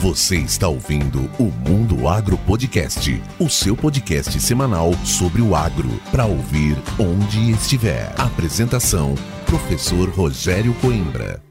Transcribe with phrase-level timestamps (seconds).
[0.00, 6.24] Você está ouvindo o Mundo Agro Podcast, o seu podcast semanal sobre o agro, para
[6.24, 8.14] ouvir onde estiver.
[8.16, 11.42] Apresentação: Professor Rogério Coimbra.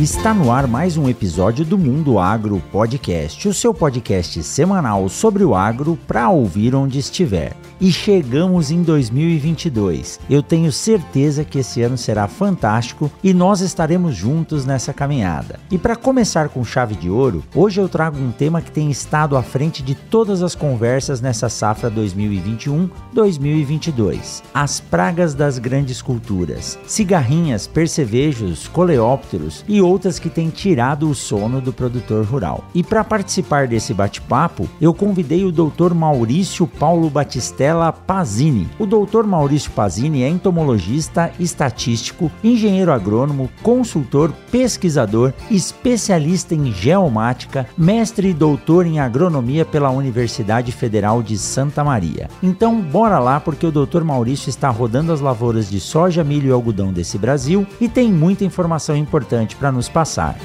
[0.00, 5.44] Está no ar mais um episódio do Mundo Agro Podcast, o seu podcast semanal sobre
[5.44, 10.20] o agro para ouvir onde estiver e chegamos em 2022.
[10.28, 15.58] Eu tenho certeza que esse ano será fantástico e nós estaremos juntos nessa caminhada.
[15.70, 19.34] E para começar com chave de ouro, hoje eu trago um tema que tem estado
[19.36, 27.66] à frente de todas as conversas nessa safra 2021-2022: as pragas das grandes culturas, cigarrinhas,
[27.66, 32.64] percevejos, coleópteros e outras que têm tirado o sono do produtor rural.
[32.74, 35.94] E para participar desse bate-papo, eu convidei o Dr.
[35.94, 38.68] Maurício Paulo Batistella Marcela Pazini.
[38.80, 48.30] O doutor Maurício Pazini é entomologista, estatístico, engenheiro agrônomo, consultor, pesquisador, especialista em geomática, mestre
[48.30, 52.28] e doutor em agronomia pela Universidade Federal de Santa Maria.
[52.42, 56.52] Então, bora lá porque o doutor Maurício está rodando as lavouras de soja, milho e
[56.52, 60.36] algodão desse Brasil e tem muita informação importante para nos passar.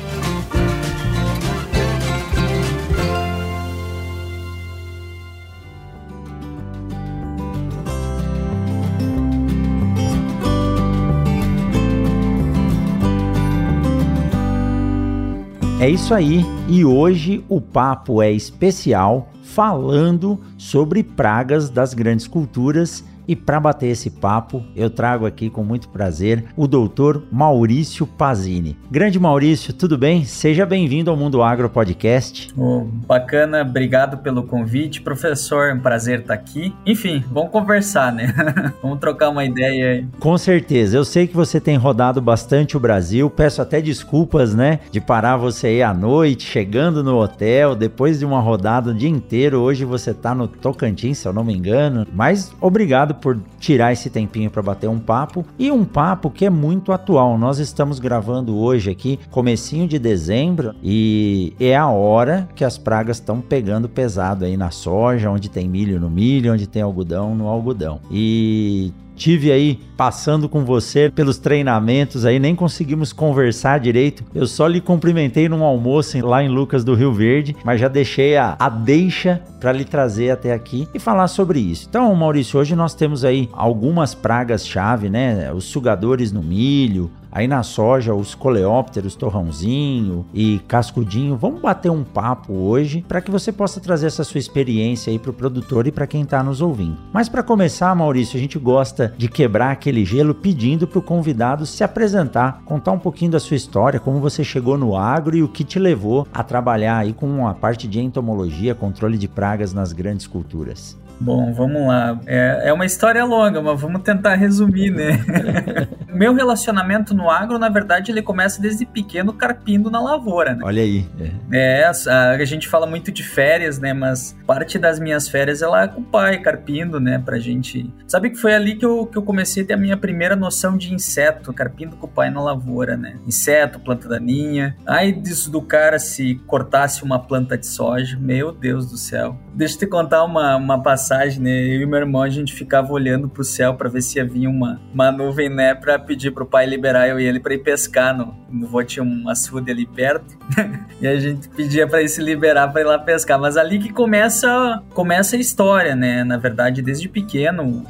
[15.85, 23.03] É isso aí, e hoje o papo é especial falando sobre pragas das grandes culturas
[23.27, 28.77] e para bater esse papo, eu trago aqui com muito prazer o doutor Maurício Pazini.
[28.89, 30.25] Grande Maurício, tudo bem?
[30.25, 32.53] Seja bem-vindo ao Mundo Agro Podcast.
[32.57, 35.69] Oh, bacana, obrigado pelo convite, professor.
[35.69, 36.73] É um prazer estar aqui.
[36.85, 38.33] Enfim, vamos conversar, né?
[38.81, 40.07] vamos trocar uma ideia aí.
[40.19, 40.97] Com certeza.
[40.97, 43.29] Eu sei que você tem rodado bastante o Brasil.
[43.29, 48.25] Peço até desculpas, né, de parar você aí à noite, chegando no hotel, depois de
[48.25, 49.61] uma rodada o dia inteiro.
[49.61, 52.05] Hoje você está no Tocantins, se eu não me engano.
[52.13, 56.49] Mas obrigado por tirar esse tempinho para bater um papo e um papo que é
[56.49, 57.37] muito atual.
[57.37, 63.17] Nós estamos gravando hoje aqui, comecinho de dezembro, e é a hora que as pragas
[63.17, 67.47] estão pegando pesado aí na soja, onde tem milho no milho, onde tem algodão no
[67.47, 67.99] algodão.
[68.11, 74.23] E tive aí passando com você pelos treinamentos aí, nem conseguimos conversar direito.
[74.33, 78.35] Eu só lhe cumprimentei num almoço lá em Lucas do Rio Verde, mas já deixei
[78.37, 81.87] a, a deixa para lhe trazer até aqui e falar sobre isso.
[81.89, 85.51] Então, Maurício, hoje nós temos aí algumas pragas-chave, né?
[85.53, 91.35] Os sugadores no milho, Aí na soja, os coleópteros, torrãozinho e cascudinho.
[91.35, 95.31] Vamos bater um papo hoje para que você possa trazer essa sua experiência aí para
[95.31, 96.97] o produtor e para quem está nos ouvindo.
[97.11, 101.65] Mas para começar, Maurício, a gente gosta de quebrar aquele gelo pedindo para o convidado
[101.65, 105.49] se apresentar, contar um pouquinho da sua história, como você chegou no agro e o
[105.49, 109.91] que te levou a trabalhar aí com a parte de entomologia, controle de pragas nas
[109.91, 110.97] grandes culturas.
[111.19, 112.19] Bom, vamos lá.
[112.25, 115.19] É, é uma história longa, mas vamos tentar resumir, né?
[116.13, 120.61] Meu relacionamento no agro, na verdade, ele começa desde pequeno carpindo na lavoura, né?
[120.63, 121.05] Olha aí.
[121.51, 123.93] É, é a, a, gente fala muito de férias, né?
[123.93, 127.21] Mas parte das minhas férias ela é com o pai, carpindo, né?
[127.23, 127.93] Pra gente.
[128.07, 130.77] Sabe que foi ali que eu, que eu comecei a ter a minha primeira noção
[130.77, 133.17] de inseto, carpindo com o pai na lavoura, né?
[133.27, 134.75] Inseto, planta daninha.
[134.85, 139.37] Ai disso do cara se cortasse uma planta de soja, meu Deus do céu.
[139.53, 141.51] Deixa eu te contar uma, uma passagem passagem, né?
[141.51, 144.81] Eu e meu irmão, a gente ficava olhando pro céu para ver se havia uma,
[144.91, 145.75] uma nuvem, né?
[145.75, 148.17] Pra pedir pro pai liberar eu e ele pra ir pescar.
[148.17, 150.35] No, no vô tinha um açude ali perto.
[150.99, 153.39] e a gente pedia para ele se liberar para ir lá pescar.
[153.39, 156.23] Mas ali que começa, começa a história, né?
[156.23, 157.85] Na verdade, desde pequeno,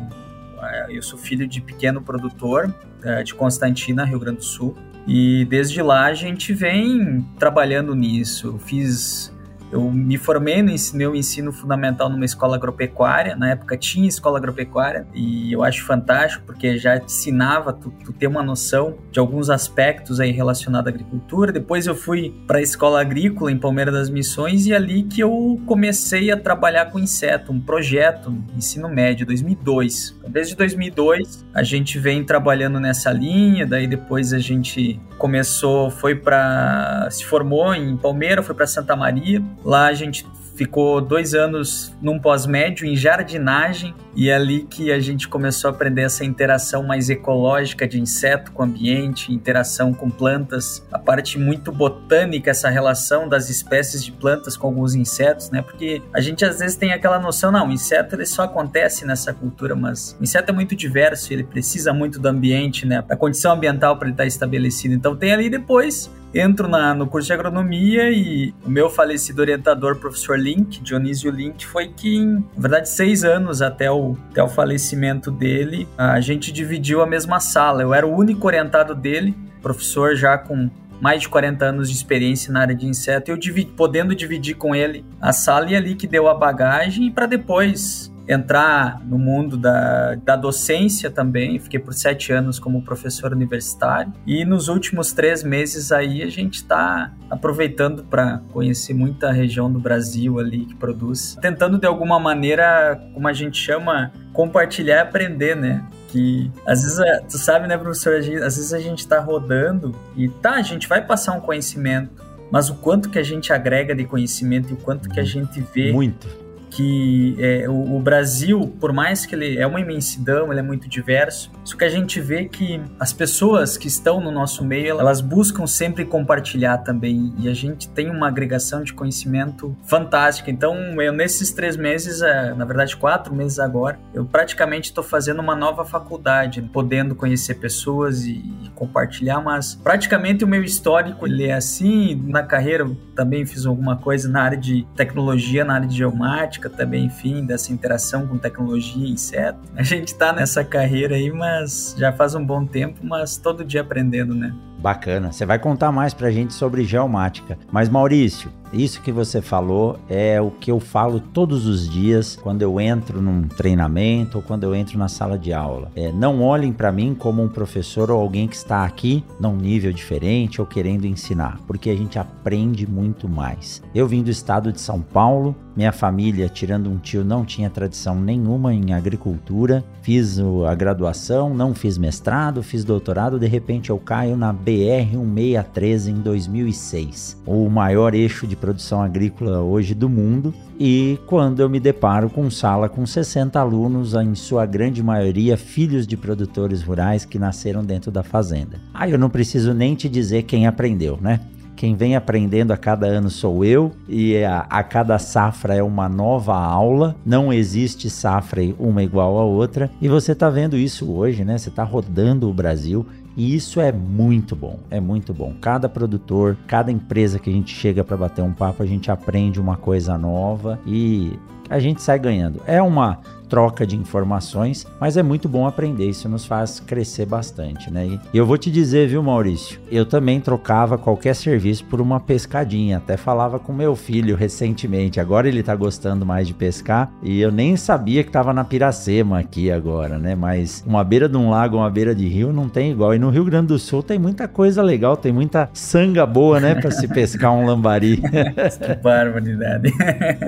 [0.90, 4.76] eu sou filho de pequeno produtor é, de Constantina, Rio Grande do Sul.
[5.08, 8.60] E desde lá a gente vem trabalhando nisso.
[8.60, 9.34] fiz
[9.72, 15.08] eu me formei no meu ensino fundamental numa escola agropecuária, na época tinha escola agropecuária,
[15.14, 19.50] e eu acho fantástico porque já te ensinava tu, tu ter uma noção de alguns
[19.50, 21.52] aspectos aí relacionados à agricultura.
[21.52, 25.22] Depois eu fui para a escola agrícola em Palmeira das Missões e é ali que
[25.22, 30.16] eu comecei a trabalhar com inseto, um projeto, ensino médio, 2002.
[30.20, 36.16] Então, desde 2002 a gente vem trabalhando nessa linha, daí depois a gente começou, foi
[36.16, 40.26] para se formou em Palmeira, foi para Santa Maria Lá a gente
[40.56, 45.74] ficou dois anos num pós-médio em jardinagem e é ali que a gente começou a
[45.74, 51.72] aprender essa interação mais ecológica de inseto com ambiente, interação com plantas, a parte muito
[51.72, 55.62] botânica, essa relação das espécies de plantas com alguns insetos, né?
[55.62, 59.34] Porque a gente às vezes tem aquela noção, não, o inseto ele só acontece nessa
[59.34, 63.04] cultura, mas o inseto é muito diverso, ele precisa muito do ambiente, né?
[63.10, 64.94] A condição ambiental para ele estar estabelecido.
[64.94, 69.96] Então tem ali depois entro na, no curso de agronomia e o meu falecido orientador,
[69.96, 75.32] professor Link, Dionísio Link, foi que, na verdade, seis anos até o, até o falecimento
[75.32, 77.82] dele, a gente dividiu a mesma sala.
[77.82, 82.52] Eu era o único orientado dele, professor já com mais de 40 anos de experiência
[82.52, 86.08] na área de inseto, eu dividi, podendo dividir com ele a sala e ali que
[86.08, 91.60] deu a bagagem para depois entrar no mundo da, da docência também.
[91.60, 94.12] Fiquei por sete anos como professor universitário.
[94.26, 99.80] E nos últimos três meses aí a gente está aproveitando para conhecer muita região do
[99.80, 101.38] Brasil ali que produz.
[101.42, 105.86] Tentando de alguma maneira, como a gente chama, compartilhar e aprender, né?
[106.10, 110.30] que às vezes, é, tu sabe, né, professor, às vezes a gente tá rodando e
[110.30, 114.06] tá, a gente vai passar um conhecimento, mas o quanto que a gente agrega de
[114.06, 116.45] conhecimento e o quanto que a gente vê muito
[116.76, 120.90] que é, o, o, Brasil, por mais que ele é uma imensidão, ele é muito
[120.90, 125.22] diverso, isso que a gente vê que as pessoas que estão no nosso meio, elas
[125.22, 130.52] buscam sempre compartilhar também, e a gente tem uma agregação de conhecimento fantástica.
[130.52, 135.40] Então, eu nesses três meses, é, na verdade quatro meses agora, eu praticamente estou fazendo
[135.40, 138.34] uma nova faculdade, podendo conhecer pessoas e,
[138.64, 143.66] e compartilhar, mas praticamente o meu histórico ele é assim, na carreira eu também fiz
[143.66, 148.38] alguma coisa na área de tecnologia, na área de geomática, também, enfim, dessa interação com
[148.38, 149.60] tecnologia inseto.
[149.76, 153.82] A gente está nessa carreira aí, mas já faz um bom tempo, mas todo dia
[153.82, 154.54] aprendendo, né?
[154.80, 155.32] Bacana.
[155.32, 157.58] Você vai contar mais pra gente sobre geomática.
[157.72, 162.62] Mas Maurício, isso que você falou é o que eu falo todos os dias quando
[162.62, 165.92] eu entro num treinamento ou quando eu entro na sala de aula.
[165.96, 169.94] É, não olhem para mim como um professor ou alguém que está aqui num nível
[169.94, 173.82] diferente ou querendo ensinar, porque a gente aprende muito mais.
[173.94, 178.16] Eu vim do estado de São Paulo, minha família, tirando um tio, não tinha tradição
[178.16, 179.84] nenhuma em agricultura.
[180.02, 186.22] Fiz a graduação, não fiz mestrado, fiz doutorado, de repente eu caio na BR-1613 em
[186.22, 190.52] 2006, o maior eixo de produção agrícola hoje do mundo.
[190.80, 196.08] E quando eu me deparo com sala com 60 alunos, em sua grande maioria filhos
[196.08, 198.80] de produtores rurais que nasceram dentro da fazenda.
[198.92, 201.42] Aí eu não preciso nem te dizer quem aprendeu, né?
[201.76, 206.08] Quem vem aprendendo a cada ano sou eu, e a, a, cada safra é uma
[206.08, 211.44] nova aula, não existe safra uma igual a outra, e você está vendo isso hoje,
[211.44, 211.58] né?
[211.58, 215.54] Você está rodando o Brasil e isso é muito bom, é muito bom.
[215.60, 219.60] Cada produtor, cada empresa que a gente chega para bater um papo, a gente aprende
[219.60, 221.38] uma coisa nova e
[221.70, 222.62] a gente sai ganhando.
[222.66, 227.92] É uma troca de informações, mas é muito bom aprender, isso nos faz crescer bastante,
[227.92, 228.20] né?
[228.34, 232.98] E eu vou te dizer, viu, Maurício, eu também trocava qualquer serviço por uma pescadinha,
[232.98, 237.52] até falava com meu filho recentemente, agora ele tá gostando mais de pescar e eu
[237.52, 240.36] nem sabia que tava na Piracema aqui agora, né?
[240.36, 243.14] Mas uma beira de um lago, uma beira de rio não tem igual.
[243.14, 246.76] E no Rio Grande do Sul tem muita coisa legal, tem muita sanga boa, né,
[246.76, 248.18] para se pescar um lambari.
[248.22, 249.94] que barbaridade.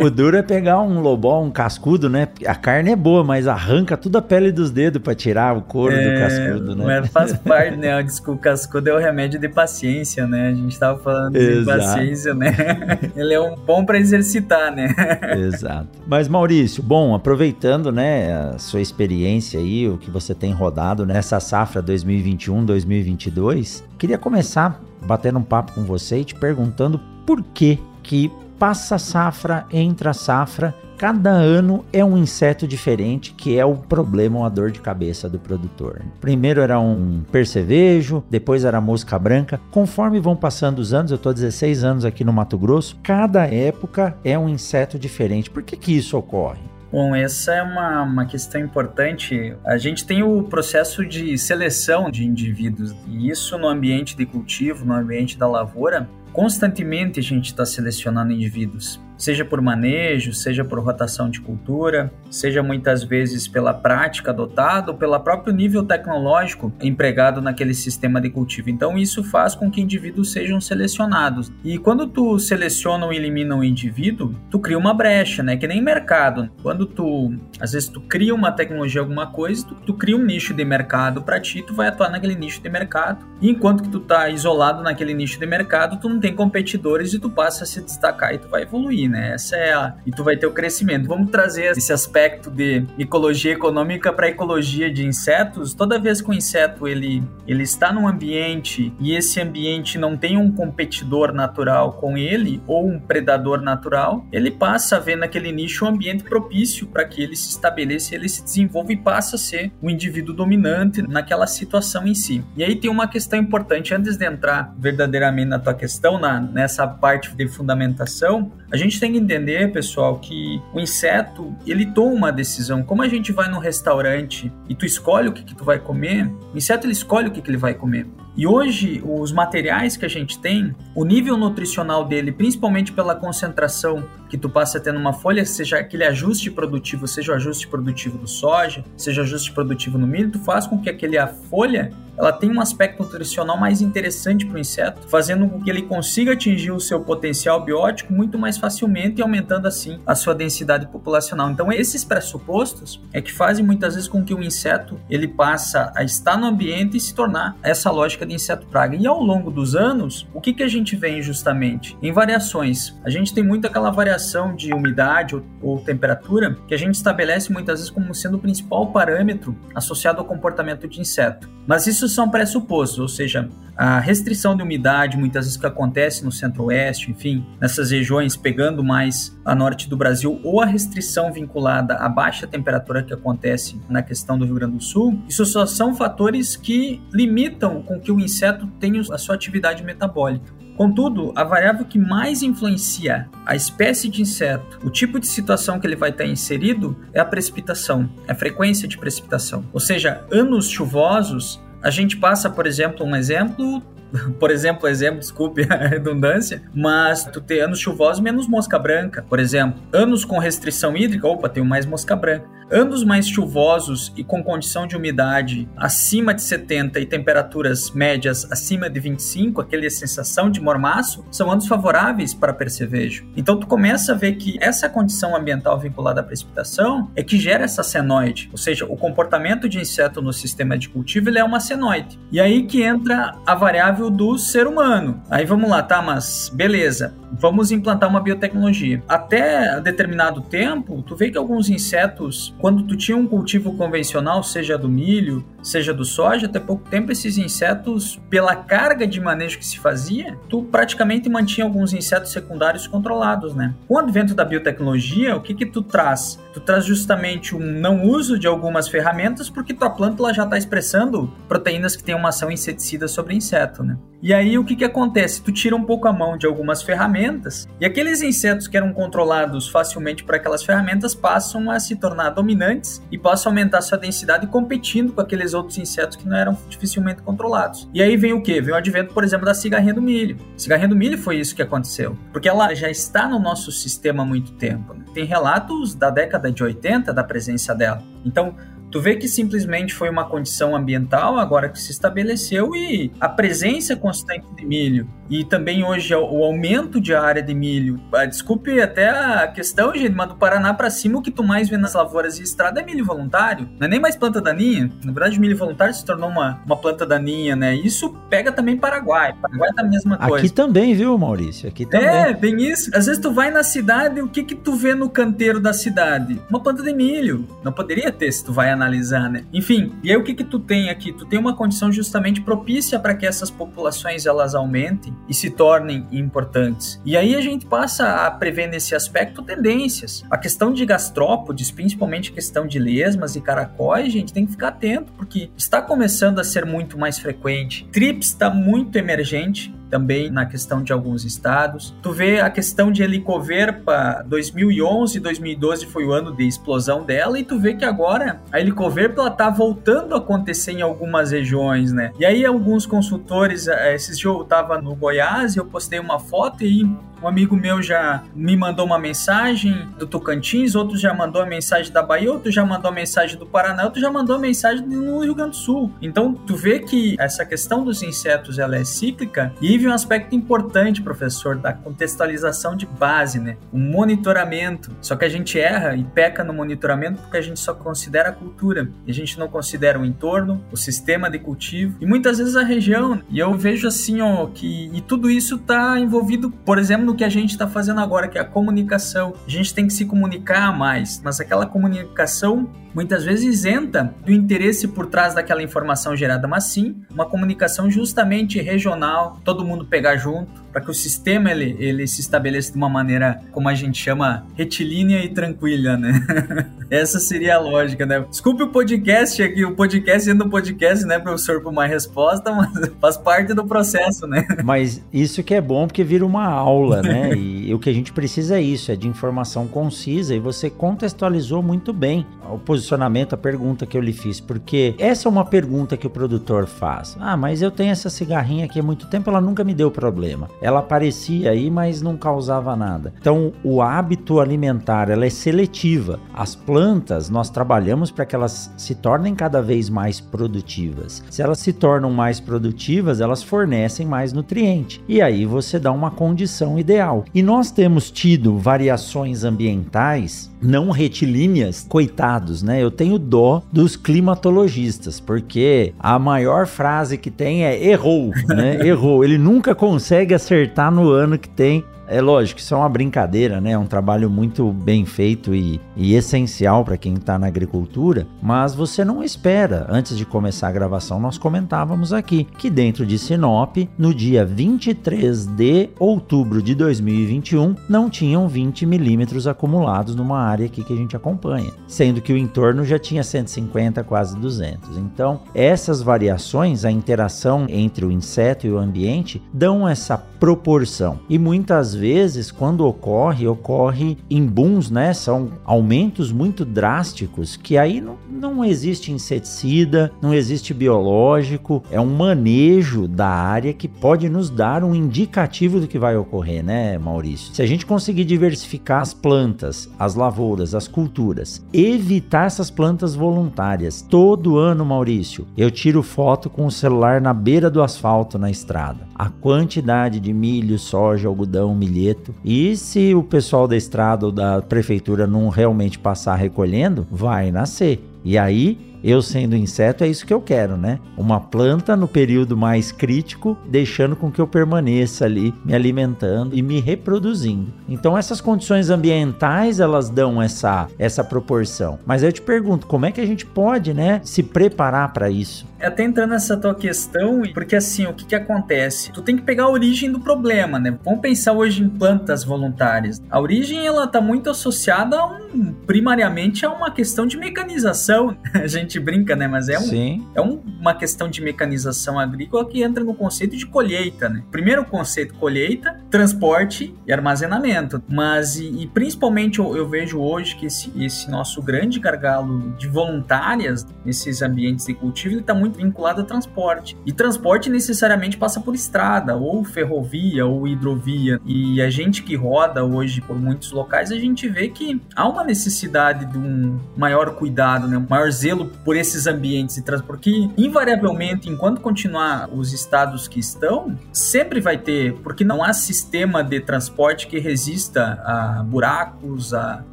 [0.01, 2.29] o duro é pegar um lobó, um cascudo, né?
[2.45, 5.61] A carne carne é boa, mas arranca toda a pele dos dedos para tirar o
[5.61, 6.85] couro é, do cascudo, né?
[6.85, 8.01] Mas faz parte, né?
[8.03, 10.49] Diz que o cascudo é o remédio de paciência, né?
[10.49, 12.53] A gente tava falando de paciência, né?
[13.15, 14.93] Ele é um bom para exercitar, né?
[15.37, 15.87] Exato.
[16.05, 21.39] Mas Maurício, bom, aproveitando, né, a sua experiência aí, o que você tem rodado nessa
[21.39, 28.31] safra 2021-2022, queria começar batendo um papo com você e te perguntando por que que
[28.57, 34.45] passa safra, entra safra Cada ano é um inseto diferente que é o problema ou
[34.45, 36.01] a dor de cabeça do produtor.
[36.19, 39.61] Primeiro era um percevejo, depois era mosca branca.
[39.69, 44.17] Conforme vão passando os anos, eu estou 16 anos aqui no Mato Grosso, cada época
[44.23, 45.51] é um inseto diferente.
[45.51, 46.61] Por que, que isso ocorre?
[46.91, 49.55] Bom, essa é uma, uma questão importante.
[49.63, 54.83] A gente tem o processo de seleção de indivíduos, e isso no ambiente de cultivo,
[54.83, 60.79] no ambiente da lavoura, constantemente a gente está selecionando indivíduos seja por manejo, seja por
[60.79, 67.41] rotação de cultura, seja muitas vezes pela prática adotada ou pelo próprio nível tecnológico empregado
[67.41, 68.69] naquele sistema de cultivo.
[68.69, 71.51] Então isso faz com que indivíduos sejam selecionados.
[71.63, 75.57] E quando tu seleciona ou elimina um indivíduo, tu cria uma brecha, né?
[75.57, 76.49] Que nem mercado.
[76.61, 80.53] Quando tu, às vezes tu cria uma tecnologia, alguma coisa, tu, tu cria um nicho
[80.53, 83.25] de mercado para ti, tu vai atuar naquele nicho de mercado.
[83.41, 87.19] E enquanto que tu tá isolado naquele nicho de mercado, tu não tem competidores e
[87.19, 89.33] tu passa a se destacar e tu vai evoluir né?
[89.33, 91.07] Essa é a e tu vai ter o crescimento.
[91.07, 95.73] Vamos trazer esse aspecto de ecologia econômica para ecologia de insetos.
[95.73, 100.37] Toda vez que o inseto ele ele está num ambiente e esse ambiente não tem
[100.37, 105.85] um competidor natural com ele ou um predador natural, ele passa a ver naquele nicho
[105.85, 109.71] um ambiente propício para que ele se estabeleça, ele se desenvolva e passa a ser
[109.81, 112.43] o indivíduo dominante naquela situação em si.
[112.55, 116.87] E aí tem uma questão importante antes de entrar verdadeiramente na tua questão, na, nessa
[116.87, 122.31] parte de fundamentação, a gente tem que entender, pessoal, que o inseto, ele toma uma
[122.31, 122.83] decisão.
[122.83, 126.25] Como a gente vai num restaurante e tu escolhe o que, que tu vai comer,
[126.53, 128.07] o inseto ele escolhe o que, que ele vai comer.
[128.37, 134.07] E hoje, os materiais que a gente tem, o nível nutricional dele, principalmente pela concentração
[134.29, 138.15] que tu passa a ter numa folha, seja aquele ajuste produtivo, seja o ajuste produtivo
[138.15, 141.91] do soja, seja o ajuste produtivo no milho, tu faz com que aquele a folha
[142.17, 146.33] ela tem um aspecto nutricional mais interessante para o inseto, fazendo com que ele consiga
[146.33, 151.51] atingir o seu potencial biótico muito mais facilmente e aumentando assim a sua densidade populacional.
[151.51, 156.03] Então esses pressupostos é que fazem muitas vezes com que o inseto ele passa a
[156.03, 158.95] estar no ambiente e se tornar essa lógica de inseto praga.
[158.95, 161.97] E ao longo dos anos, o que, que a gente vê justamente?
[162.01, 162.95] Em variações.
[163.03, 167.51] A gente tem muito aquela variação de umidade ou, ou temperatura que a gente estabelece
[167.51, 171.49] muitas vezes como sendo o principal parâmetro associado ao comportamento de inseto.
[171.65, 176.31] Mas isso são pressupostos, ou seja, a restrição de umidade, muitas vezes que acontece no
[176.31, 182.09] centro-oeste, enfim, nessas regiões pegando mais a norte do Brasil, ou a restrição vinculada à
[182.09, 186.55] baixa temperatura que acontece na questão do Rio Grande do Sul, isso só são fatores
[186.55, 190.57] que limitam com que o inseto tenha a sua atividade metabólica.
[190.75, 195.87] Contudo, a variável que mais influencia a espécie de inseto, o tipo de situação que
[195.87, 199.65] ele vai estar inserido, é a precipitação, é a frequência de precipitação.
[199.73, 203.81] Ou seja, anos chuvosos a gente passa, por exemplo, um exemplo
[204.39, 209.39] por exemplo, exemplo, desculpe a redundância, mas tu ter anos chuvosos menos mosca branca, por
[209.39, 209.81] exemplo.
[209.91, 212.56] Anos com restrição hídrica, opa, tenho mais mosca branca.
[212.69, 218.89] Anos mais chuvosos e com condição de umidade acima de 70 e temperaturas médias acima
[218.89, 223.25] de 25, aquela sensação de mormaço, são anos favoráveis para percevejo.
[223.37, 227.63] Então tu começa a ver que essa condição ambiental vinculada à precipitação é que gera
[227.63, 231.61] essa senoide, ou seja, o comportamento de inseto no sistema de cultivo ele é uma
[231.61, 232.19] senoide.
[232.29, 235.23] E aí que entra a variável do ser humano.
[235.29, 239.03] Aí vamos lá, tá, mas beleza vamos implantar uma biotecnologia.
[239.07, 244.77] Até determinado tempo, tu vê que alguns insetos, quando tu tinha um cultivo convencional, seja
[244.77, 249.65] do milho, seja do soja, até pouco tempo esses insetos, pela carga de manejo que
[249.65, 253.75] se fazia, tu praticamente mantinha alguns insetos secundários controlados, né?
[253.87, 256.39] Com o advento da biotecnologia, o que que tu traz?
[256.53, 261.31] Tu traz justamente um não uso de algumas ferramentas porque tua planta já está expressando
[261.47, 263.97] proteínas que têm uma ação inseticida sobre inseto, né?
[264.21, 265.41] E aí o que que acontece?
[265.43, 269.69] Tu tira um pouco a mão de algumas ferramentas e aqueles insetos que eram controlados
[269.69, 274.47] facilmente por aquelas ferramentas passam a se tornar dominantes e passam a aumentar sua densidade
[274.47, 277.89] competindo com aqueles outros insetos que não eram dificilmente controlados.
[277.93, 278.61] E aí vem o que?
[278.61, 280.37] Vem o advento, por exemplo, da cigarrinha do milho.
[280.55, 284.25] Cigarrinha do milho foi isso que aconteceu, porque ela já está no nosso sistema há
[284.25, 284.93] muito tempo.
[284.93, 285.03] Né?
[285.13, 288.01] Tem relatos da década de 80 da presença dela.
[288.23, 288.55] Então,
[288.91, 293.95] Tu vê que simplesmente foi uma condição ambiental agora que se estabeleceu e a presença
[293.95, 297.99] constante de milho e também hoje o aumento de área de milho.
[298.13, 301.69] Ah, desculpe até a questão, gente, mas do Paraná para cima o que tu mais
[301.69, 303.69] vê nas lavouras e estrada é milho voluntário.
[303.79, 304.91] Não é nem mais planta daninha.
[305.03, 307.75] Na verdade, milho voluntário se tornou uma, uma planta daninha, né?
[307.75, 309.33] Isso pega também Paraguai.
[309.41, 310.45] Paraguai tá a mesma coisa.
[310.45, 311.67] Aqui também, viu, Maurício?
[311.67, 312.07] Aqui também.
[312.07, 312.89] É, bem isso.
[312.93, 316.41] Às vezes tu vai na cidade, o que que tu vê no canteiro da cidade?
[316.49, 317.47] Uma planta de milho.
[317.63, 319.43] Não poderia ter se tu vai analisar, né?
[319.53, 321.11] Enfim, e aí o que que tu tem aqui?
[321.11, 326.05] Tu tem uma condição justamente propícia para que essas populações elas aumentem e se tornem
[326.11, 327.01] importantes.
[327.05, 330.23] E aí a gente passa a prever nesse aspecto tendências.
[330.29, 334.69] A questão de gastrópodes, principalmente a questão de lesmas e caracóis, gente tem que ficar
[334.69, 337.87] atento porque está começando a ser muito mais frequente.
[337.91, 341.95] Trips está muito emergente também na questão de alguns estados.
[342.01, 347.43] Tu vê a questão de helicoverpa 2011 2012 foi o ano de explosão dela e
[347.43, 352.11] tu vê que agora a helicoverpa ela tá voltando a acontecer em algumas regiões, né?
[352.19, 356.19] E aí alguns consultores, eh, esses dias eu tava no Goiás e eu postei uma
[356.19, 356.83] foto e
[357.21, 361.91] um amigo meu já me mandou uma mensagem do Tocantins, outro já mandou a mensagem
[361.91, 365.19] da Bahia, outro já mandou a mensagem do Paraná, outro já mandou a mensagem no
[365.19, 365.91] Rio Grande do Sul.
[366.01, 370.35] Então, tu vê que essa questão dos insetos ela é cíclica e vive um aspecto
[370.35, 373.57] importante, professor, da contextualização de base, né?
[373.71, 374.95] O monitoramento.
[375.01, 378.31] Só que a gente erra e peca no monitoramento porque a gente só considera a
[378.31, 378.89] cultura.
[379.07, 383.21] A gente não considera o entorno, o sistema de cultivo e muitas vezes a região.
[383.29, 387.23] E eu vejo assim, ó, que e tudo isso está envolvido, por exemplo, no que
[387.23, 389.33] a gente está fazendo agora, que é a comunicação.
[389.47, 394.87] A gente tem que se comunicar mais, mas aquela comunicação muitas vezes isenta do interesse
[394.87, 400.65] por trás daquela informação gerada, mas sim uma comunicação justamente regional, todo mundo pegar junto,
[400.71, 404.45] para que o sistema ele, ele se estabeleça de uma maneira, como a gente chama,
[404.55, 406.23] retilínea e tranquila, né?
[406.89, 408.25] Essa seria a lógica, né?
[408.29, 413.17] Desculpe o podcast aqui, o podcast sendo podcast, né, professor, por uma resposta, mas faz
[413.17, 414.45] parte do processo, né?
[414.63, 417.35] Mas isso que é bom porque vira uma aula, né?
[417.35, 421.61] E o que a gente precisa é isso, é de informação concisa e você contextualizou
[421.61, 425.97] muito bem o posicionamento, a pergunta que eu lhe fiz, porque essa é uma pergunta
[425.97, 427.17] que o produtor faz.
[427.19, 430.49] Ah, mas eu tenho essa cigarrinha aqui há muito tempo, ela nunca me deu problema.
[430.61, 433.13] Ela aparecia aí, mas não causava nada.
[433.19, 436.19] Então, o hábito alimentar, ela é seletiva.
[436.33, 441.23] As plantas, nós trabalhamos para que elas se tornem cada vez mais produtivas.
[441.29, 445.03] Se elas se tornam mais produtivas, elas fornecem mais nutriente.
[445.07, 447.25] E aí você dá uma condição ideal.
[447.33, 452.76] E nós temos tido variações ambientais não retilíneas, coitados, né?
[452.81, 458.79] Eu tenho dó dos climatologistas, porque a maior frase que tem é errou, né?
[458.87, 459.23] errou.
[459.23, 463.71] Ele nunca consegue acertar no ano que tem é lógico, isso é uma brincadeira, né?
[463.71, 468.73] É um trabalho muito bem feito e, e essencial para quem está na agricultura, mas
[468.73, 469.85] você não espera.
[469.89, 475.45] Antes de começar a gravação, nós comentávamos aqui que dentro de Sinop, no dia 23
[475.45, 481.15] de outubro de 2021, não tinham 20 milímetros acumulados numa área aqui que a gente
[481.15, 484.97] acompanha, sendo que o entorno já tinha 150, quase 200.
[484.97, 491.19] Então, essas variações, a interação entre o inseto e o ambiente, dão essa proporção.
[491.29, 495.13] E muitas vezes, quando ocorre, ocorre em booms, né?
[495.13, 502.15] São aumentos muito drásticos que aí não, não existe inseticida, não existe biológico, é um
[502.15, 507.53] manejo da área que pode nos dar um indicativo do que vai ocorrer, né, Maurício?
[507.53, 514.01] Se a gente conseguir diversificar as plantas, as lavouras, as culturas, evitar essas plantas voluntárias.
[514.01, 519.06] Todo ano, Maurício, eu tiro foto com o celular na beira do asfalto na estrada.
[519.17, 522.35] A quantidade de milho, soja, algodão, milheto.
[522.45, 527.99] E se o pessoal da estrada ou da prefeitura não realmente passar recolhendo, vai nascer.
[528.23, 530.99] E aí eu sendo inseto é isso que eu quero, né?
[531.15, 536.61] Uma planta no período mais crítico, deixando com que eu permaneça ali me alimentando e
[536.61, 537.73] me reproduzindo.
[537.87, 541.99] Então essas condições ambientais elas dão essa essa proporção.
[542.05, 545.65] Mas eu te pergunto, como é que a gente pode, né, se preparar para isso?
[545.79, 549.11] Até entrando nessa tua questão, porque assim, o que que acontece?
[549.11, 550.97] Tu tem que pegar a origem do problema, né?
[551.03, 553.21] Vamos pensar hoje em plantas voluntárias.
[553.29, 558.35] A origem ela tá muito associada a um primariamente a uma questão de mecanização.
[558.53, 559.47] A gente gente brinca, né?
[559.47, 563.65] Mas é, um, é um, uma questão de mecanização agrícola que entra no conceito de
[563.65, 564.41] colheita, né?
[564.49, 568.01] Primeiro conceito, colheita, transporte e armazenamento.
[568.09, 572.87] Mas, e, e principalmente eu, eu, vejo hoje que esse, esse, nosso grande gargalo de
[572.87, 576.97] voluntárias nesses ambientes de cultivo está muito vinculado a transporte.
[577.05, 581.39] E transporte necessariamente passa por estrada, ou ferrovia, ou hidrovia.
[581.45, 585.43] E a gente que roda hoje por muitos locais, a gente vê que há uma
[585.43, 587.97] necessidade de um maior cuidado, né?
[587.97, 593.37] um maior zelo por esses ambientes de transporte, porque invariavelmente, enquanto continuar os estados que
[593.37, 599.83] estão, sempre vai ter, porque não há sistema de transporte que resista a buracos, a,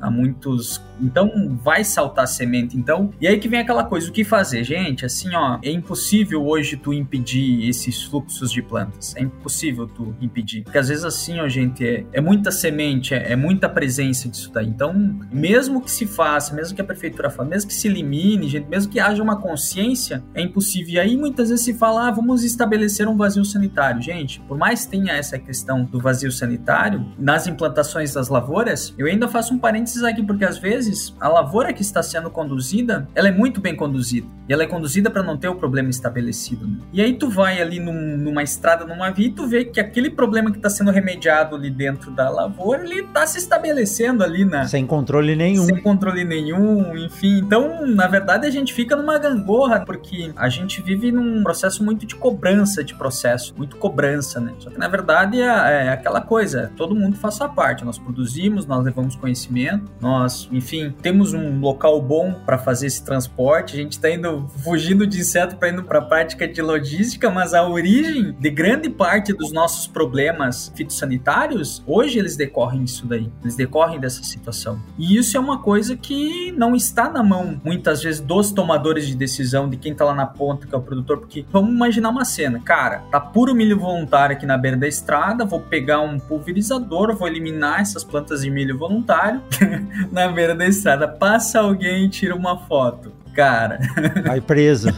[0.00, 2.76] a muitos então vai saltar semente.
[2.76, 5.04] Então, e aí que vem aquela coisa, o que fazer, gente?
[5.04, 9.16] Assim, ó, é impossível hoje tu impedir esses fluxos de plantas.
[9.16, 10.62] É impossível tu impedir.
[10.62, 14.50] Porque às vezes assim, ó, gente, é, é muita semente, é, é, muita presença disso
[14.52, 14.66] daí.
[14.66, 14.92] Então,
[15.32, 18.79] mesmo que se faça, mesmo que a prefeitura faça, mesmo que se elimine, gente, mesmo
[18.86, 20.94] que haja uma consciência, é impossível.
[20.94, 24.02] E aí muitas vezes se fala, ah, vamos estabelecer um vazio sanitário.
[24.02, 29.06] Gente, por mais que tenha essa questão do vazio sanitário, nas implantações das lavouras, eu
[29.06, 33.08] ainda faço um parênteses aqui, porque às vezes vezes a lavoura que está sendo conduzida,
[33.14, 34.26] ela é muito bem conduzida.
[34.48, 36.66] E ela é conduzida para não ter o problema estabelecido.
[36.66, 36.78] Né?
[36.92, 40.10] E aí tu vai ali num, numa estrada, numa via, e tu vê que aquele
[40.10, 44.66] problema que está sendo remediado ali dentro da lavoura, ele está se estabelecendo ali na...
[44.66, 45.64] Sem controle nenhum.
[45.64, 47.38] Sem controle nenhum, enfim.
[47.38, 52.06] Então, na verdade, a gente fica numa gangorra, porque a gente vive num processo muito
[52.06, 54.54] de cobrança de processo, muito cobrança, né?
[54.58, 57.84] Só que, na verdade, é, é aquela coisa, todo mundo faz sua parte.
[57.84, 63.04] Nós produzimos, nós levamos conhecimento, nós, enfim, enfim, temos um local bom para fazer esse
[63.04, 63.74] transporte.
[63.74, 67.54] A gente está indo fugindo de inseto para indo para a prática de logística, mas
[67.54, 73.30] a origem de grande parte dos nossos problemas fitossanitários, hoje eles decorrem disso daí.
[73.42, 74.80] Eles decorrem dessa situação.
[74.96, 79.06] E isso é uma coisa que não está na mão, muitas vezes, dos dos tomadores
[79.06, 82.10] de decisão, de quem tá lá na ponta, que é o produtor, porque vamos imaginar
[82.10, 82.60] uma cena.
[82.60, 87.28] Cara, tá puro milho voluntário aqui na beira da estrada, vou pegar um pulverizador, vou
[87.28, 89.40] eliminar essas plantas de milho voluntário
[90.10, 91.06] na beira da estrada.
[91.08, 93.78] Passa alguém e tira uma foto cara.
[94.26, 94.88] Vai preso.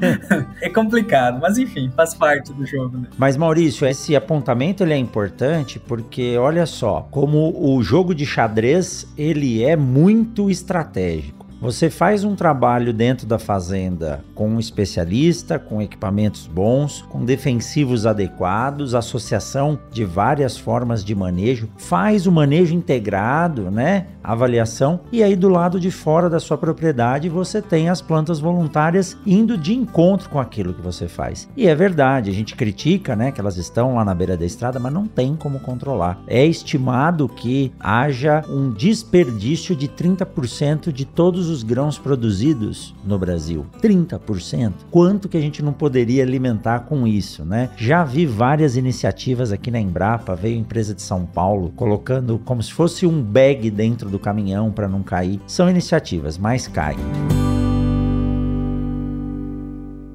[0.60, 2.96] é complicado, mas enfim, faz parte do jogo.
[2.96, 3.08] Né?
[3.16, 9.06] Mas Maurício, esse apontamento ele é importante porque olha só, como o jogo de xadrez
[9.18, 11.43] ele é muito estratégico.
[11.60, 18.06] Você faz um trabalho dentro da fazenda com um especialista, com equipamentos bons, com defensivos
[18.06, 24.08] adequados, associação de várias formas de manejo, faz o manejo integrado, né?
[24.22, 29.16] Avaliação, e aí do lado de fora da sua propriedade você tem as plantas voluntárias
[29.26, 31.48] indo de encontro com aquilo que você faz.
[31.56, 34.78] E é verdade, a gente critica, né, que elas estão lá na beira da estrada,
[34.78, 36.22] mas não tem como controlar.
[36.26, 43.18] É estimado que haja um desperdício de 30% de todos os os grãos produzidos no
[43.18, 43.64] Brasil?
[43.80, 44.72] 30%.
[44.90, 47.70] Quanto que a gente não poderia alimentar com isso, né?
[47.76, 52.72] Já vi várias iniciativas aqui na Embrapa, veio empresa de São Paulo colocando como se
[52.72, 55.40] fosse um bag dentro do caminhão para não cair.
[55.46, 56.98] São iniciativas, mas caem.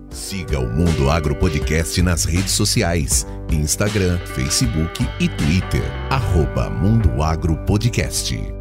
[0.09, 5.83] Siga o Mundo Agro Podcast nas redes sociais: Instagram, Facebook e Twitter.
[6.09, 8.58] Arroba Mundo Agro Podcast.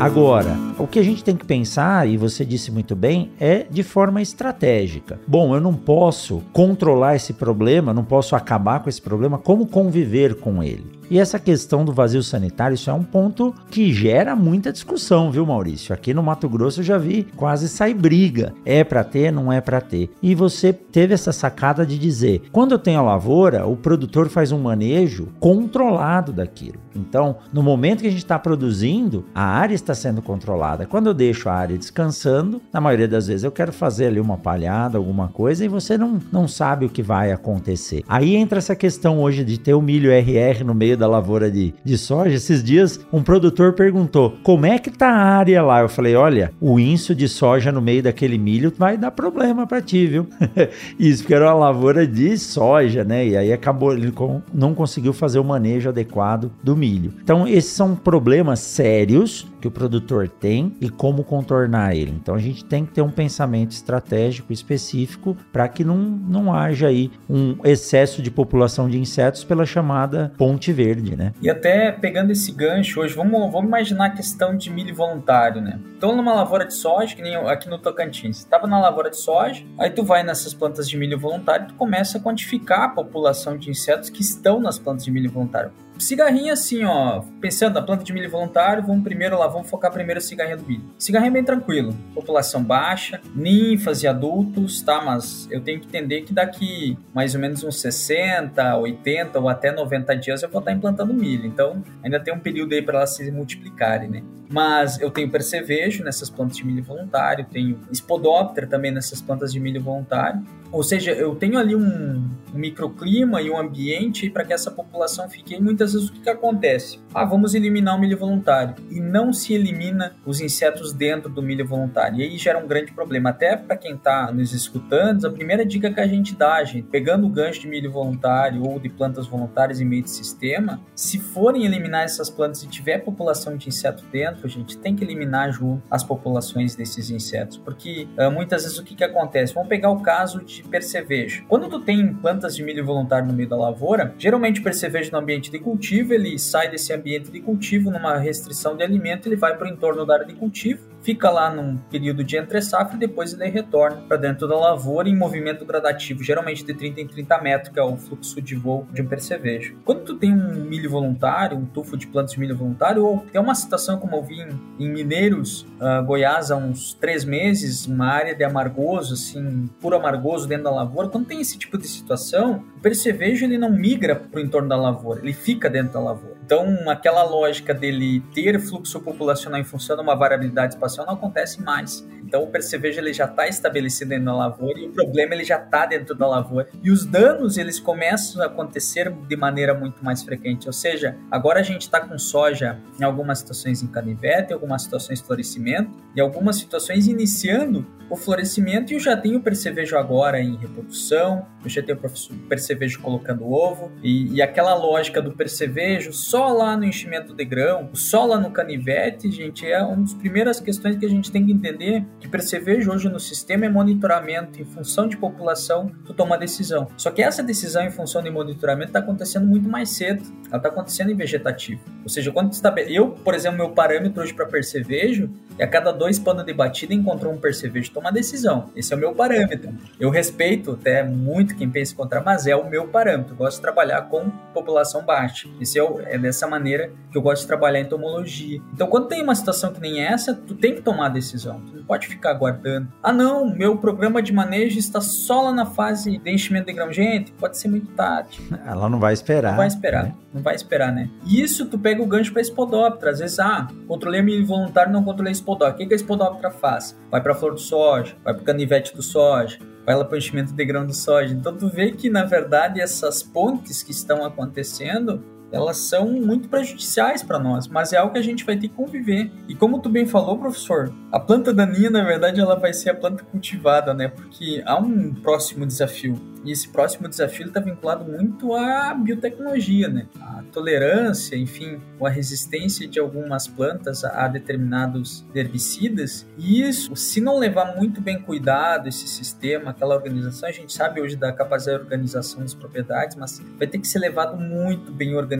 [0.00, 3.82] Agora, o que a gente tem que pensar, e você disse muito bem, é de
[3.82, 5.18] forma estratégica.
[5.26, 10.36] Bom, eu não posso controlar esse problema, não posso acabar com esse problema, como conviver
[10.36, 10.97] com ele?
[11.10, 15.46] E essa questão do vazio sanitário, isso é um ponto que gera muita discussão, viu,
[15.46, 15.94] Maurício?
[15.94, 18.52] Aqui no Mato Grosso eu já vi quase sair briga.
[18.64, 20.10] É para ter, não é para ter.
[20.22, 24.52] E você teve essa sacada de dizer: quando eu tenho a lavoura, o produtor faz
[24.52, 26.78] um manejo controlado daquilo.
[26.94, 30.84] Então, no momento que a gente está produzindo, a área está sendo controlada.
[30.84, 34.36] Quando eu deixo a área descansando, na maioria das vezes eu quero fazer ali uma
[34.36, 38.02] palhada, alguma coisa, e você não, não sabe o que vai acontecer.
[38.08, 41.74] Aí entra essa questão hoje de ter o milho RR no meio da lavoura de,
[41.84, 45.80] de soja, esses dias um produtor perguntou: como é que tá a área lá?
[45.80, 49.80] Eu falei: olha, o inso de soja no meio daquele milho vai dar problema para
[49.80, 50.26] ti, viu?
[50.98, 53.26] Isso porque era uma lavoura de soja, né?
[53.26, 54.12] E aí acabou, ele
[54.52, 57.14] não conseguiu fazer o manejo adequado do milho.
[57.22, 62.12] Então, esses são problemas sérios que o produtor tem e como contornar ele.
[62.12, 66.88] Então a gente tem que ter um pensamento estratégico específico para que não, não haja
[66.88, 71.32] aí um excesso de população de insetos pela chamada ponte verde, né?
[71.40, 75.78] E até pegando esse gancho hoje, vamos, vamos imaginar a questão de milho voluntário, né?
[75.96, 79.64] Então numa lavoura de soja, que nem aqui no Tocantins, estava na lavoura de soja,
[79.78, 83.70] aí tu vai nessas plantas de milho voluntário tu começa a quantificar a população de
[83.70, 88.12] insetos que estão nas plantas de milho voluntário cigarrinho assim, ó, pensando na planta de
[88.12, 90.84] milho voluntário, vamos primeiro lá, vamos focar primeiro cigarrinho do milho.
[90.98, 95.02] Cigarrinho é bem tranquilo, população baixa, ninfas e adultos, tá?
[95.04, 99.72] Mas eu tenho que entender que daqui mais ou menos uns 60, 80 ou até
[99.72, 101.46] 90 dias eu vou estar implantando milho.
[101.46, 104.22] Então, ainda tem um período aí para elas se multiplicarem, né?
[104.50, 109.60] Mas eu tenho percevejo nessas plantas de milho voluntário, tenho Spodoptera também nessas plantas de
[109.60, 110.42] milho voluntário.
[110.70, 115.28] Ou seja, eu tenho ali um, um microclima e um ambiente para que essa população
[115.28, 115.54] fique.
[115.54, 117.00] E muitas vezes o que, que acontece?
[117.14, 118.74] Ah, vamos eliminar o milho voluntário.
[118.90, 122.20] E não se elimina os insetos dentro do milho voluntário.
[122.20, 123.30] E aí gera um grande problema.
[123.30, 127.26] Até para quem está nos escutando, a primeira dica que a gente dá, gente, pegando
[127.26, 131.64] o gancho de milho voluntário ou de plantas voluntárias em meio de sistema, se forem
[131.64, 135.50] eliminar essas plantas e tiver população de inseto dentro, a gente tem que eliminar
[135.90, 137.56] as populações desses insetos.
[137.56, 139.54] Porque uh, muitas vezes o que, que acontece?
[139.54, 141.44] Vamos pegar o caso de percevejo.
[141.48, 145.18] Quando tu tem plantas de milho voluntário no meio da lavoura, geralmente o percevejo no
[145.18, 149.56] ambiente de cultivo, ele sai desse ambiente de cultivo numa restrição de alimento, ele vai
[149.56, 152.98] para o entorno da área de cultivo fica lá num período de entre safra e
[152.98, 157.40] depois ele retorna para dentro da lavoura em movimento gradativo, geralmente de 30 em 30
[157.40, 159.76] metros, que é o fluxo de voo de um percevejo.
[159.84, 163.40] Quando tu tem um milho voluntário, um tufo de plantas de milho voluntário, ou tem
[163.40, 168.06] uma situação como eu vi em, em Mineiros, uh, Goiás, há uns três meses, uma
[168.06, 172.64] área de amargoso, assim, puro amargoso dentro da lavoura, quando tem esse tipo de situação,
[172.76, 176.37] o percevejo ele não migra para o entorno da lavoura, ele fica dentro da lavoura.
[176.48, 181.60] Então, aquela lógica dele ter fluxo populacional em função de uma variabilidade espacial não acontece
[181.60, 182.08] mais.
[182.24, 185.58] Então, o percevejo ele já está estabelecido dentro da lavoura e o problema ele já
[185.58, 186.66] está dentro da lavoura.
[186.82, 190.66] E os danos eles começam a acontecer de maneira muito mais frequente.
[190.66, 194.80] Ou seja, agora a gente está com soja em algumas situações em canivete, em algumas
[194.80, 200.40] situações florescimento, em algumas situações iniciando o florescimento e eu já tenho o percevejo agora
[200.40, 206.12] em reprodução, eu já tenho o percevejo colocando ovo e, e aquela lógica do percevejo
[206.12, 210.60] só lá no enchimento de grão, só lá no canivete, gente, é uma das primeiras
[210.60, 214.64] questões que a gente tem que entender que percevejo hoje no sistema é monitoramento em
[214.64, 216.86] função de população, tu toma decisão.
[216.96, 220.68] Só que essa decisão em função de monitoramento está acontecendo muito mais cedo, ela está
[220.68, 221.80] acontecendo em vegetativo.
[222.02, 225.92] Ou seja, quando está eu, por exemplo, meu parâmetro hoje para percevejo é a cada
[225.92, 228.70] dois panos de batida encontrou um percevejo tomar decisão.
[228.76, 229.74] Esse é o meu parâmetro.
[229.98, 233.34] Eu respeito até muito quem pensa contra, mas é o meu parâmetro.
[233.34, 235.48] Eu gosto de trabalhar com população baixa.
[235.60, 238.60] Esse é, o, é dessa maneira que eu gosto de trabalhar em entomologia.
[238.72, 241.60] Então, quando tem uma situação que nem essa, tu tem que tomar a decisão.
[241.60, 242.88] Tu não pode ficar aguardando.
[243.02, 246.92] Ah, não, meu programa de manejo está só lá na fase de enchimento de grão.
[246.92, 248.40] Gente, pode ser muito tarde.
[248.66, 249.50] Ela não vai esperar.
[249.50, 250.04] Não vai esperar.
[250.04, 250.14] Né?
[250.32, 251.08] Não vai esperar, né?
[251.24, 253.12] E isso tu pega o gancho para espodóptera.
[253.12, 255.70] Às vezes, ah, controlei involuntário, não controlei espodóptera.
[255.70, 256.98] O que, que a espodóptera faz?
[257.10, 260.14] Vai para a flor do soja, vai para o canivete do soja, vai lá para
[260.14, 261.34] o enchimento de grão do soja.
[261.34, 267.22] Então tu vê que, na verdade, essas pontes que estão acontecendo elas são muito prejudiciais
[267.22, 269.30] para nós, mas é algo que a gente vai ter que conviver.
[269.48, 272.94] E como tu bem falou, professor, a planta daninha, na verdade, ela vai ser a
[272.94, 274.08] planta cultivada, né?
[274.08, 276.20] Porque há um próximo desafio.
[276.44, 280.06] E esse próximo desafio está vinculado muito à biotecnologia, né?
[280.20, 286.26] A tolerância, enfim, ou a resistência de algumas plantas a determinados herbicidas.
[286.38, 291.00] E isso, se não levar muito bem cuidado esse sistema, aquela organização, a gente sabe
[291.00, 295.16] hoje da capacidade de organização das propriedades, mas vai ter que ser levado muito bem
[295.16, 295.37] organizado,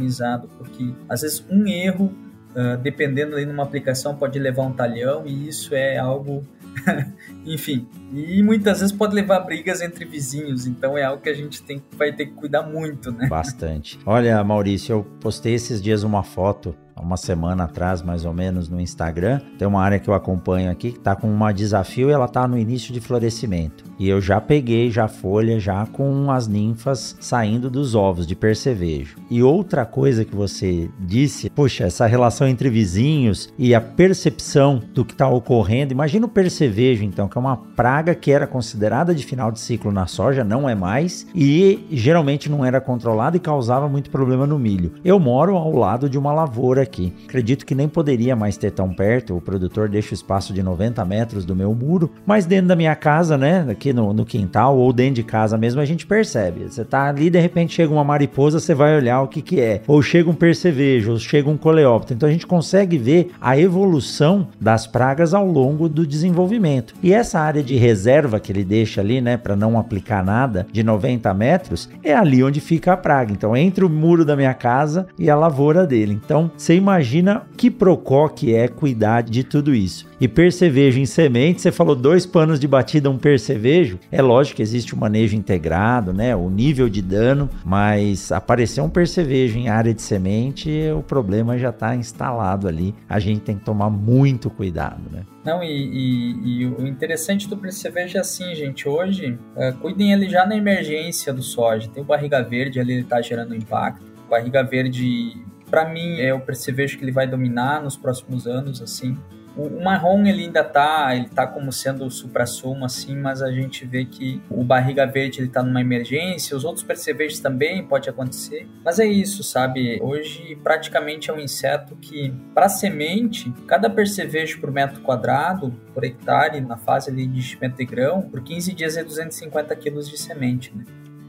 [0.58, 2.12] porque às vezes um erro
[2.48, 6.42] Uh, dependendo aí numa aplicação pode levar um talhão e isso é algo
[7.44, 11.62] enfim e muitas vezes pode levar brigas entre vizinhos então é algo que a gente
[11.62, 13.28] tem vai ter que cuidar muito né?
[13.28, 14.00] Bastante.
[14.04, 18.80] Olha Maurício eu postei esses dias uma foto uma semana atrás, mais ou menos, no
[18.80, 19.40] Instagram.
[19.58, 22.46] Tem uma área que eu acompanho aqui que tá com uma desafio e ela tá
[22.46, 23.84] no início de florescimento.
[23.98, 29.16] E eu já peguei já folha já com as ninfas saindo dos ovos de percevejo.
[29.28, 35.04] E outra coisa que você disse, puxa, essa relação entre vizinhos e a percepção do
[35.04, 35.92] que está ocorrendo.
[35.92, 39.90] Imagina o percevejo, então, que é uma praga que era considerada de final de ciclo
[39.90, 44.58] na soja, não é mais, e geralmente não era controlada e causava muito problema no
[44.58, 44.94] milho.
[45.04, 47.12] Eu moro ao lado de uma lavoura aqui.
[47.27, 51.05] Acredito que nem poderia mais ter tão perto, o produtor deixa o espaço de 90
[51.05, 54.92] metros do meu muro, mas dentro da minha casa, né, aqui no, no quintal ou
[54.92, 56.64] dentro de casa mesmo, a gente percebe.
[56.64, 59.83] Você tá ali, de repente chega uma mariposa, você vai olhar o que que é.
[59.87, 62.16] Ou chega um percevejo, ou chega um coleóptero.
[62.16, 66.94] Então a gente consegue ver a evolução das pragas ao longo do desenvolvimento.
[67.03, 70.83] E essa área de reserva que ele deixa ali, né, para não aplicar nada, de
[70.83, 73.33] 90 metros, é ali onde fica a praga.
[73.33, 76.18] Então entre o muro da minha casa e a lavoura dele.
[76.24, 80.06] Então você imagina que procó que é cuidar de tudo isso.
[80.20, 83.98] E percevejo em semente, você falou dois panos de batida, um percevejo.
[84.10, 86.34] É lógico que existe o um manejo integrado, né?
[86.34, 91.70] O nível de dano, mas aparecer um percevejo em área de semente, o problema já
[91.70, 92.94] está instalado ali.
[93.08, 95.22] A gente tem que tomar muito cuidado, né?
[95.44, 98.88] Não, e, e, e, o interessante do percevejo é assim, gente.
[98.88, 101.88] Hoje, uh, cuidem ele já na emergência do soja.
[101.88, 104.04] Tem o barriga verde ali, ele tá gerando impacto.
[104.28, 109.16] Barriga verde para mim, é, eu percevejo que ele vai dominar nos próximos anos, assim.
[109.59, 113.85] O, marrom ele ainda tá, ele tá como sendo o supra-sumo assim, mas a gente
[113.85, 118.68] vê que o barriga verde ele tá numa emergência, os outros percevejos também pode acontecer.
[118.85, 119.98] Mas é isso, sabe?
[120.00, 126.61] Hoje praticamente é um inseto que para semente, cada percevejo por metro quadrado, por hectare
[126.61, 130.72] na fase ali de enchimento de grão, por 15 dias é 250 quilos de semente,
[130.72, 130.85] né?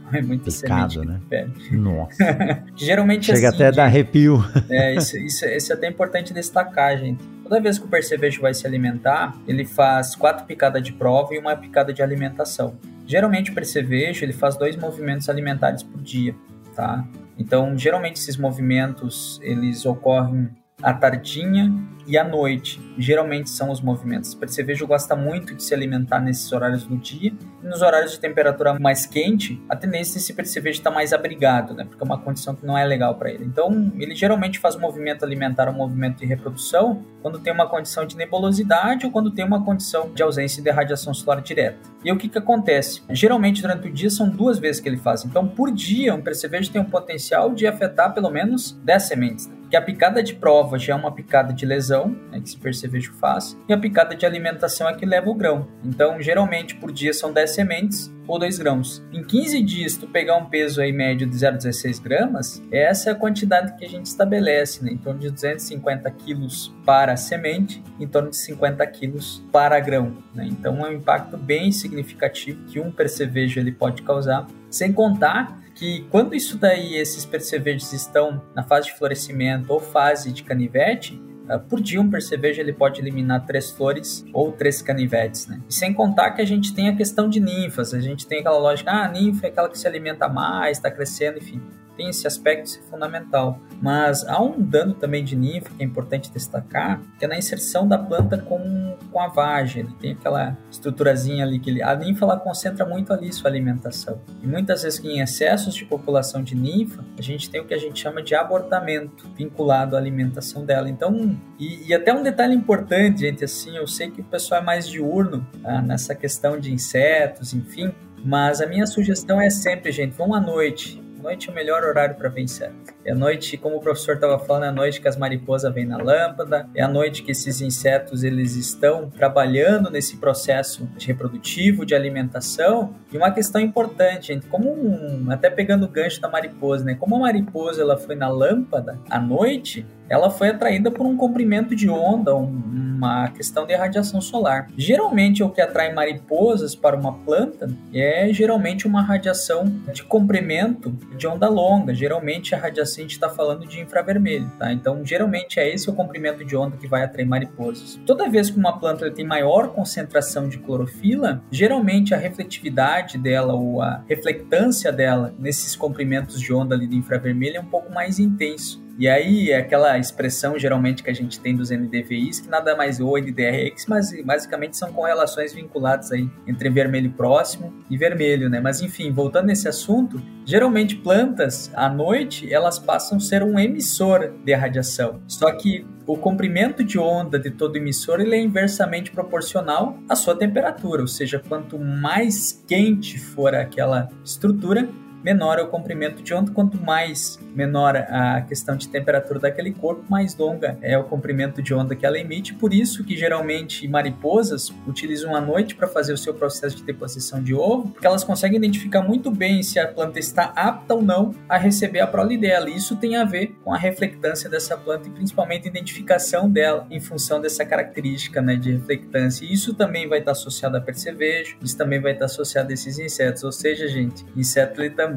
[0.14, 1.50] É muito Picado, semente né?
[1.72, 2.18] Nossa.
[2.76, 4.44] Geralmente Chega assim, até a dar arrepio.
[4.70, 7.24] É, isso, isso, isso é até importante destacar, gente.
[7.44, 11.40] Toda vez que o percevejo vai se alimentar, ele faz quatro picadas de prova e
[11.40, 12.76] uma picada de alimentação.
[13.08, 16.36] Geralmente o percevejo ele faz dois movimentos alimentares por dia,
[16.76, 17.04] tá?
[17.40, 20.50] Então, geralmente esses movimentos eles ocorrem
[20.82, 21.72] à tardinha
[22.10, 22.82] e à noite.
[22.98, 24.34] Geralmente são os movimentos.
[24.34, 27.32] O percevejo gosta muito de se alimentar nesses horários do dia.
[27.64, 31.86] E nos horários de temperatura mais quente, a tendência desse percevejo estar mais abrigado, né?
[31.86, 33.46] Porque é uma condição que não é legal para ele.
[33.46, 38.18] Então, ele geralmente faz movimento alimentar ou movimento de reprodução quando tem uma condição de
[38.18, 41.78] nebulosidade ou quando tem uma condição de ausência de radiação solar direta.
[42.04, 43.04] E o que, que acontece?
[43.12, 45.24] Geralmente, durante o dia, são duas vezes que ele faz.
[45.26, 49.48] Então, por dia, um percevejo tem um potencial de afetar pelo menos 10 sementes.
[49.48, 49.59] Né?
[49.70, 53.14] Que a picada de prova já é uma picada de lesão, né, que esse percevejo
[53.14, 55.68] faz, e a picada de alimentação é que leva o grão.
[55.84, 59.04] Então, geralmente, por dia são 10 sementes, ou 2 grãos.
[59.12, 63.16] Em 15 dias, tu pegar um peso aí médio de 0,16 gramas, essa é a
[63.16, 64.92] quantidade que a gente estabelece, né?
[64.92, 70.18] em torno de 250 quilos para semente, em torno de 50 quilos para grão.
[70.34, 70.48] Né?
[70.48, 76.06] Então é um impacto bem significativo que um percevejo ele pode causar, sem contar que
[76.12, 81.58] quando isso daí, esses percevejos estão na fase de florescimento ou fase de canivete, ah,
[81.58, 85.62] por dia um percevejo ele pode eliminar três flores ou três canivetes, né?
[85.70, 88.60] E sem contar que a gente tem a questão de ninfas, a gente tem aquela
[88.60, 91.62] lógica, ah, a ninfa é aquela que se alimenta mais, está crescendo, enfim
[92.00, 93.60] tem esse aspecto fundamental.
[93.82, 97.86] Mas há um dano também de ninfa que é importante destacar, que é na inserção
[97.86, 99.84] da planta com, com a vagem.
[99.84, 104.22] Ele tem aquela estruturazinha ali que ele, a ninfa ela concentra muito ali sua alimentação.
[104.42, 107.78] E muitas vezes em excessos de população de ninfa, a gente tem o que a
[107.78, 110.90] gente chama de abortamento vinculado à alimentação dela.
[110.90, 114.64] Então, e, e até um detalhe importante, gente, assim, eu sei que o pessoal é
[114.64, 120.16] mais diurno ah, nessa questão de insetos, enfim, mas a minha sugestão é sempre, gente,
[120.16, 122.72] vão à noite, Noite é o melhor horário para vencer.
[123.04, 125.86] É a noite, como o professor estava falando, é a noite que as mariposas vêm
[125.86, 131.86] na lâmpada, é a noite que esses insetos eles estão trabalhando nesse processo de reprodutivo,
[131.86, 132.96] de alimentação.
[133.12, 136.96] E uma questão importante, gente, como um, até pegando o gancho da mariposa, né?
[136.96, 141.76] Como a mariposa ela foi na lâmpada à noite, ela foi atraída por um comprimento
[141.76, 144.68] de onda, uma questão de radiação solar.
[144.78, 151.28] Geralmente, o que atrai mariposas para uma planta é geralmente uma radiação de comprimento de
[151.28, 151.94] onda longa.
[151.94, 154.74] Geralmente, a radiação está falando de infravermelho, tá?
[154.74, 158.00] Então, geralmente é esse o comprimento de onda que vai atrair mariposas.
[158.06, 163.82] Toda vez que uma planta tem maior concentração de clorofila, geralmente a refletividade dela ou
[163.82, 168.89] a reflectância dela nesses comprimentos de onda ali de infravermelho é um pouco mais intenso.
[169.00, 173.00] E aí, é aquela expressão geralmente que a gente tem dos NDVIs, que nada mais
[173.00, 178.60] ou NDRX, mas basicamente são correlações vinculadas aí entre vermelho próximo e vermelho, né?
[178.60, 184.34] Mas enfim, voltando nesse assunto, geralmente plantas à noite elas passam a ser um emissor
[184.44, 185.22] de radiação.
[185.30, 190.36] Só que o comprimento de onda de todo emissor ele é inversamente proporcional à sua
[190.36, 194.90] temperatura, ou seja, quanto mais quente for aquela estrutura,
[195.24, 200.04] menor é o comprimento de onda, quanto mais menor a questão de temperatura daquele corpo,
[200.10, 202.54] mais longa é o comprimento de onda que ela emite.
[202.54, 207.44] Por isso que geralmente mariposas utilizam a noite para fazer o seu processo de deposição
[207.44, 211.36] de ovo, porque elas conseguem identificar muito bem se a planta está apta ou não
[211.48, 212.70] a receber a prole dela.
[212.70, 216.88] E isso tem a ver com a reflectância dessa planta e principalmente a identificação dela
[216.90, 219.46] em função dessa característica né, de reflectância.
[219.46, 223.44] Isso também vai estar associado a percevejo, isso também vai estar associado a esses insetos.
[223.44, 225.09] Ou seja, gente, inseto ele também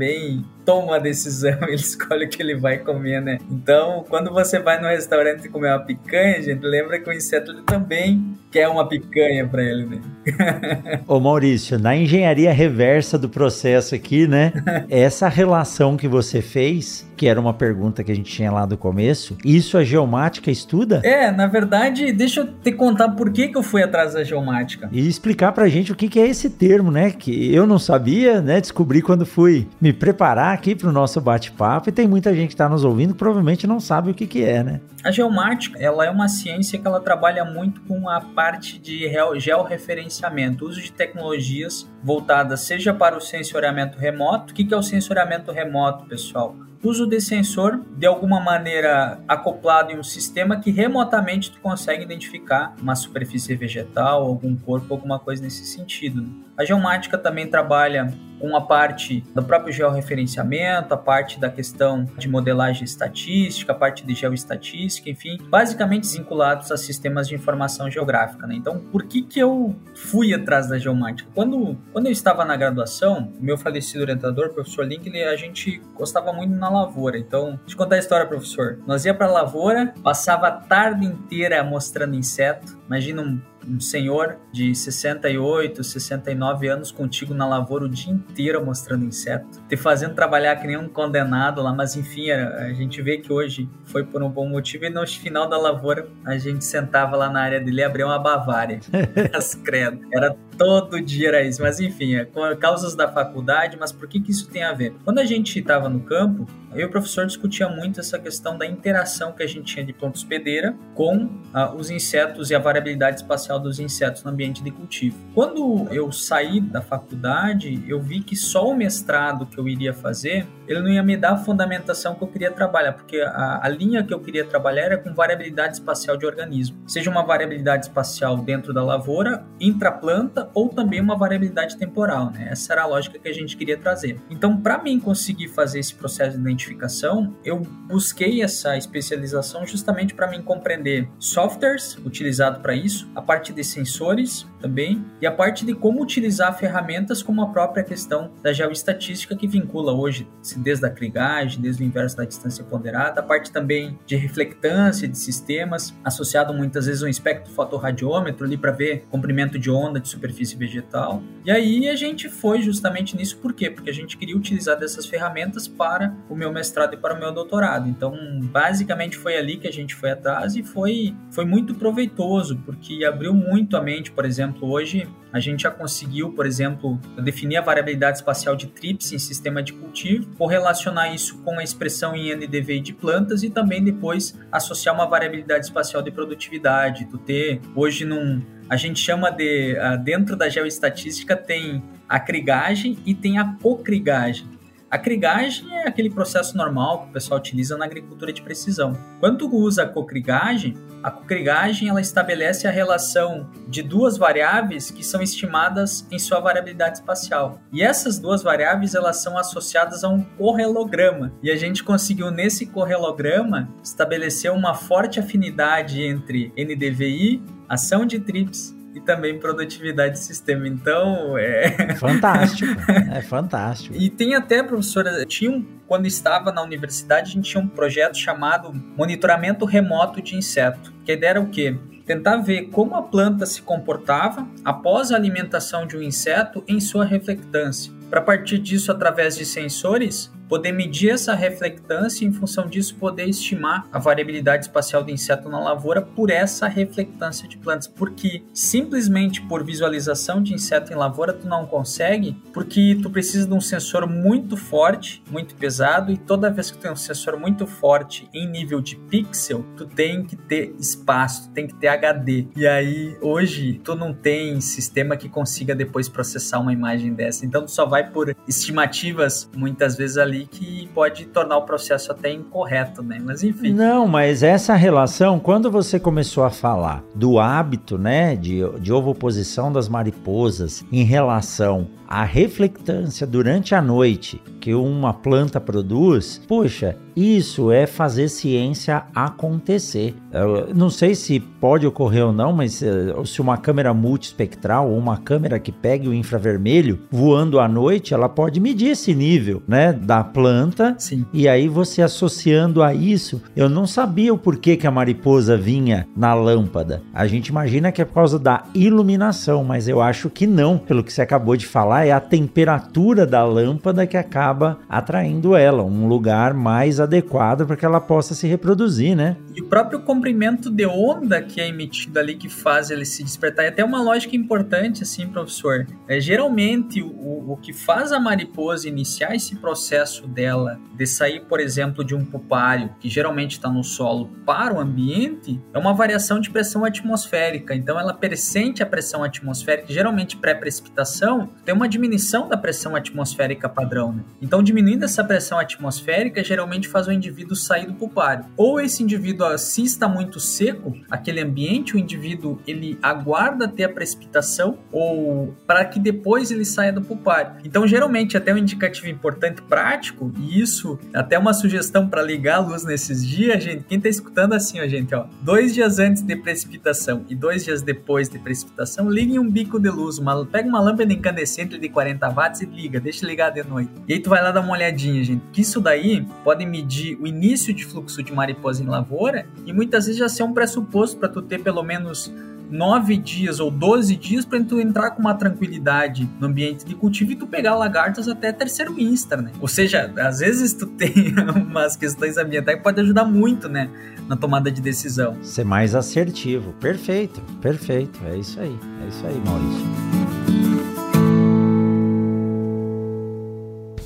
[0.65, 3.39] toma a decisão, ele escolhe o que ele vai comer, né?
[3.51, 8.37] Então, quando você vai no restaurante comer uma picanha, gente, lembra que o inseto também
[8.51, 10.01] quer uma picanha para ele, né?
[11.09, 14.53] Ô Maurício, na engenharia reversa do processo aqui, né?
[14.91, 18.77] Essa relação que você fez, que era uma pergunta que a gente tinha lá do
[18.77, 21.01] começo, isso a geomática estuda?
[21.03, 24.89] É, na verdade, deixa eu te contar por que, que eu fui atrás da geomática.
[24.93, 27.11] E explicar pra gente o que, que é esse termo, né?
[27.11, 28.61] Que eu não sabia, né?
[28.61, 32.69] Descobri quando fui me preparar aqui pro nosso bate-papo e tem muita gente que tá
[32.69, 34.81] nos ouvindo que provavelmente não sabe o que, que é, né?
[35.03, 40.67] A geomática, ela é uma ciência que ela trabalha muito com a parte de georreferenciamento,
[40.67, 44.53] uso de tecnologias voltadas seja para o sensoriamento remoto.
[44.53, 46.55] O que é o sensoriamento remoto, pessoal?
[46.83, 52.75] Uso de sensor de alguma maneira acoplado em um sistema que remotamente tu consegue identificar
[52.81, 56.27] uma superfície vegetal, algum corpo, alguma coisa nesse sentido.
[56.57, 62.29] A geomática também trabalha com a parte do próprio georreferenciamento, a parte da questão de
[62.29, 68.45] modelagem estatística, a parte de geoestatística, enfim, basicamente vinculados a sistemas de informação geográfica.
[68.49, 68.57] Né?
[68.57, 71.31] Então, por que, que eu fui atrás da geomática?
[71.33, 75.81] Quando, quando eu estava na graduação, o meu falecido orientador, o professor Linkley, a gente
[75.95, 77.19] gostava muito na lavoura.
[77.19, 78.79] Então, deixa eu contar a história, professor.
[78.87, 82.79] Nós ia para a lavoura, passava a tarde inteira mostrando inseto.
[82.87, 89.05] Imagina um um senhor de 68, 69 anos contigo na lavoura o dia inteiro mostrando
[89.05, 93.33] inseto, te fazendo trabalhar que nem um condenado lá, mas enfim, a gente vê que
[93.33, 97.31] hoje foi por um bom motivo e no final da lavoura a gente sentava lá
[97.31, 98.81] na área dele e abria uma Bavária.
[99.35, 100.01] As credo.
[100.13, 104.31] Era todo dia era isso, mas enfim, é causas da faculdade, mas por que que
[104.31, 104.95] isso tem a ver?
[105.05, 108.67] Quando a gente estava no campo, eu e o professor discutia muito essa questão da
[108.67, 113.17] interação que a gente tinha de ponto hospedeira com uh, os insetos e a variabilidade
[113.17, 115.17] espacial dos insetos no ambiente de cultivo.
[115.35, 120.47] Quando eu saí da faculdade, eu vi que só o mestrado que eu iria fazer
[120.73, 124.03] ele não ia me dar a fundamentação que eu queria trabalhar, porque a, a linha
[124.03, 128.73] que eu queria trabalhar era com variabilidade espacial de organismo, seja uma variabilidade espacial dentro
[128.73, 132.49] da lavoura, intraplanta ou também uma variabilidade temporal, né?
[132.51, 134.21] Essa era a lógica que a gente queria trazer.
[134.31, 140.27] Então, para mim conseguir fazer esse processo de identificação, eu busquei essa especialização justamente para
[140.29, 145.75] mim compreender softwares utilizados para isso, a parte de sensores também e a parte de
[145.75, 150.27] como utilizar ferramentas como a própria questão da geoestatística que vincula hoje
[150.59, 155.19] desde a crigagem, desde o inverso da distância ponderada, a parte também de reflectância de
[155.19, 160.09] sistemas, associado muitas vezes a um espectro fotorradiômetro ali para ver comprimento de onda de
[160.09, 161.23] superfície vegetal.
[161.45, 163.69] E aí a gente foi justamente nisso, por quê?
[163.69, 167.33] Porque a gente queria utilizar dessas ferramentas para o meu mestrado e para o meu
[167.33, 167.89] doutorado.
[167.89, 173.05] Então, basicamente foi ali que a gente foi atrás e foi, foi muito proveitoso, porque
[173.05, 177.61] abriu muito a mente, por exemplo, hoje a gente já conseguiu, por exemplo, definir a
[177.63, 182.81] variabilidade espacial de TRIPS em sistema de cultivo, correlacionar isso com a expressão em NDVI
[182.81, 187.07] de plantas e também depois associar uma variabilidade espacial de produtividade.
[187.07, 193.15] Tu ter hoje num a gente chama de dentro da geoestatística tem a crigagem e
[193.15, 194.47] tem a cocrigagem.
[194.93, 198.95] A crigagem é aquele processo normal que o pessoal utiliza na agricultura de precisão.
[199.21, 205.03] Quando tu usa a cocrigagem, a cocrigagem ela estabelece a relação de duas variáveis que
[205.03, 207.59] são estimadas em sua variabilidade espacial.
[207.73, 211.33] E essas duas variáveis elas são associadas a um correlograma.
[211.43, 218.82] E a gente conseguiu nesse correlograma estabelecer uma forte afinidade entre NDVI, ação de TRIPS
[218.95, 220.69] e também produtividade de sistema.
[220.69, 221.95] Então, é.
[221.97, 222.73] Fantástico.
[223.13, 223.95] é fantástico.
[223.97, 228.17] E tem até, professora, tinha um, quando estava na universidade, a gente tinha um projeto
[228.17, 230.93] chamado Monitoramento Remoto de Inseto.
[231.05, 231.77] Que a ideia era o quê?
[232.07, 237.05] Tentar ver como a planta se comportava após a alimentação de um inseto em sua
[237.05, 237.93] reflectância.
[238.11, 243.27] Para partir disso, através de sensores, poder medir essa reflectância e, em função disso, poder
[243.27, 247.87] estimar a variabilidade espacial do inseto na lavoura por essa reflectância de plantas.
[247.87, 253.55] Porque simplesmente por visualização de inseto em lavoura tu não consegue, porque tu precisa de
[253.55, 257.67] um sensor muito forte, muito pesado, e toda vez que tu tem um sensor muito
[257.67, 262.47] forte em nível de pixel, tu tem que ter espaço, tu tem que ter HD.
[262.55, 267.47] E aí, hoje, tu não tem sistema que consiga depois processar uma imagem dessa.
[267.47, 272.33] Então, tu só vai por estimativas, muitas vezes ali que pode tornar o processo até
[272.33, 273.21] incorreto, né?
[273.23, 273.73] Mas enfim.
[273.73, 279.73] Não, mas essa relação, quando você começou a falar do hábito, né, de, de ovoposição
[279.73, 287.73] das mariposas em relação à reflectância durante a noite que uma planta produz, poxa, isso
[287.73, 290.15] é fazer ciência acontecer.
[290.33, 294.97] Eu não sei se pode ocorrer ou não, mas eh, se uma câmera multispectral ou
[294.97, 299.93] uma câmera que pegue o infravermelho voando à noite, ela pode medir esse nível, né,
[299.93, 300.95] da planta.
[300.97, 301.27] Sim.
[301.33, 306.07] E aí você associando a isso, eu não sabia o porquê que a mariposa vinha
[306.17, 307.03] na lâmpada.
[307.13, 310.79] A gente imagina que é por causa da iluminação, mas eu acho que não.
[310.79, 315.83] Pelo que você acabou de falar, é a temperatura da lâmpada que acaba atraindo ela,
[315.83, 319.37] um lugar mais adequado para que ela possa se reproduzir, né?
[319.55, 323.65] E o próprio comprimento de onda que é emitido ali que faz ele se despertar
[323.65, 325.87] é até uma lógica importante, assim, professor.
[326.09, 331.61] É, geralmente, o, o que faz a mariposa iniciar esse processo dela de sair, por
[331.61, 336.41] exemplo, de um pupário que geralmente está no solo para o ambiente é uma variação
[336.41, 337.75] de pressão atmosférica.
[337.75, 344.13] Então, ela pressente a pressão atmosférica, geralmente pré-precipitação, tem uma diminuição da pressão atmosférica padrão.
[344.13, 344.23] Né?
[344.41, 348.45] Então, diminuindo essa pressão atmosférica, geralmente faz o indivíduo sair do pupário.
[348.57, 353.89] Ou esse indivíduo, se está muito seco, aquele ambiente, o indivíduo ele aguarda ter a
[353.89, 357.53] precipitação ou para que depois ele saia do pupário.
[357.65, 362.61] Então, geralmente, até um indicativo importante prático, e isso até uma sugestão para ligar a
[362.61, 363.85] luz nesses dias, gente.
[363.85, 367.83] Quem está escutando assim, ó, gente, ó, dois dias antes de precipitação e dois dias
[367.83, 372.29] depois de precipitação, liguem um bico de luz, uma, pega uma lâmpada incandescente de 40
[372.31, 373.91] watts e liga, deixa ligar de noite.
[374.09, 375.43] E aí tu vai lá dar uma olhadinha, gente.
[375.53, 380.07] Que isso daí pode medir o início de fluxo de mariposa em lavoura e muitas
[380.07, 382.33] vezes já ser um pressuposto para tu ter pelo menos
[382.73, 387.33] nove dias ou 12 dias para tu entrar com uma tranquilidade no ambiente de cultivo
[387.33, 389.53] e tu pegar lagartas até terceiro instar, né?
[389.61, 393.91] Ou seja, às vezes tu tem umas questões ambientais que pode ajudar muito, né?
[394.29, 395.37] Na tomada de decisão.
[395.43, 396.73] Ser mais assertivo.
[396.81, 398.19] Perfeito, perfeito.
[398.27, 398.79] É isso aí.
[399.05, 400.12] É isso aí, Maurício.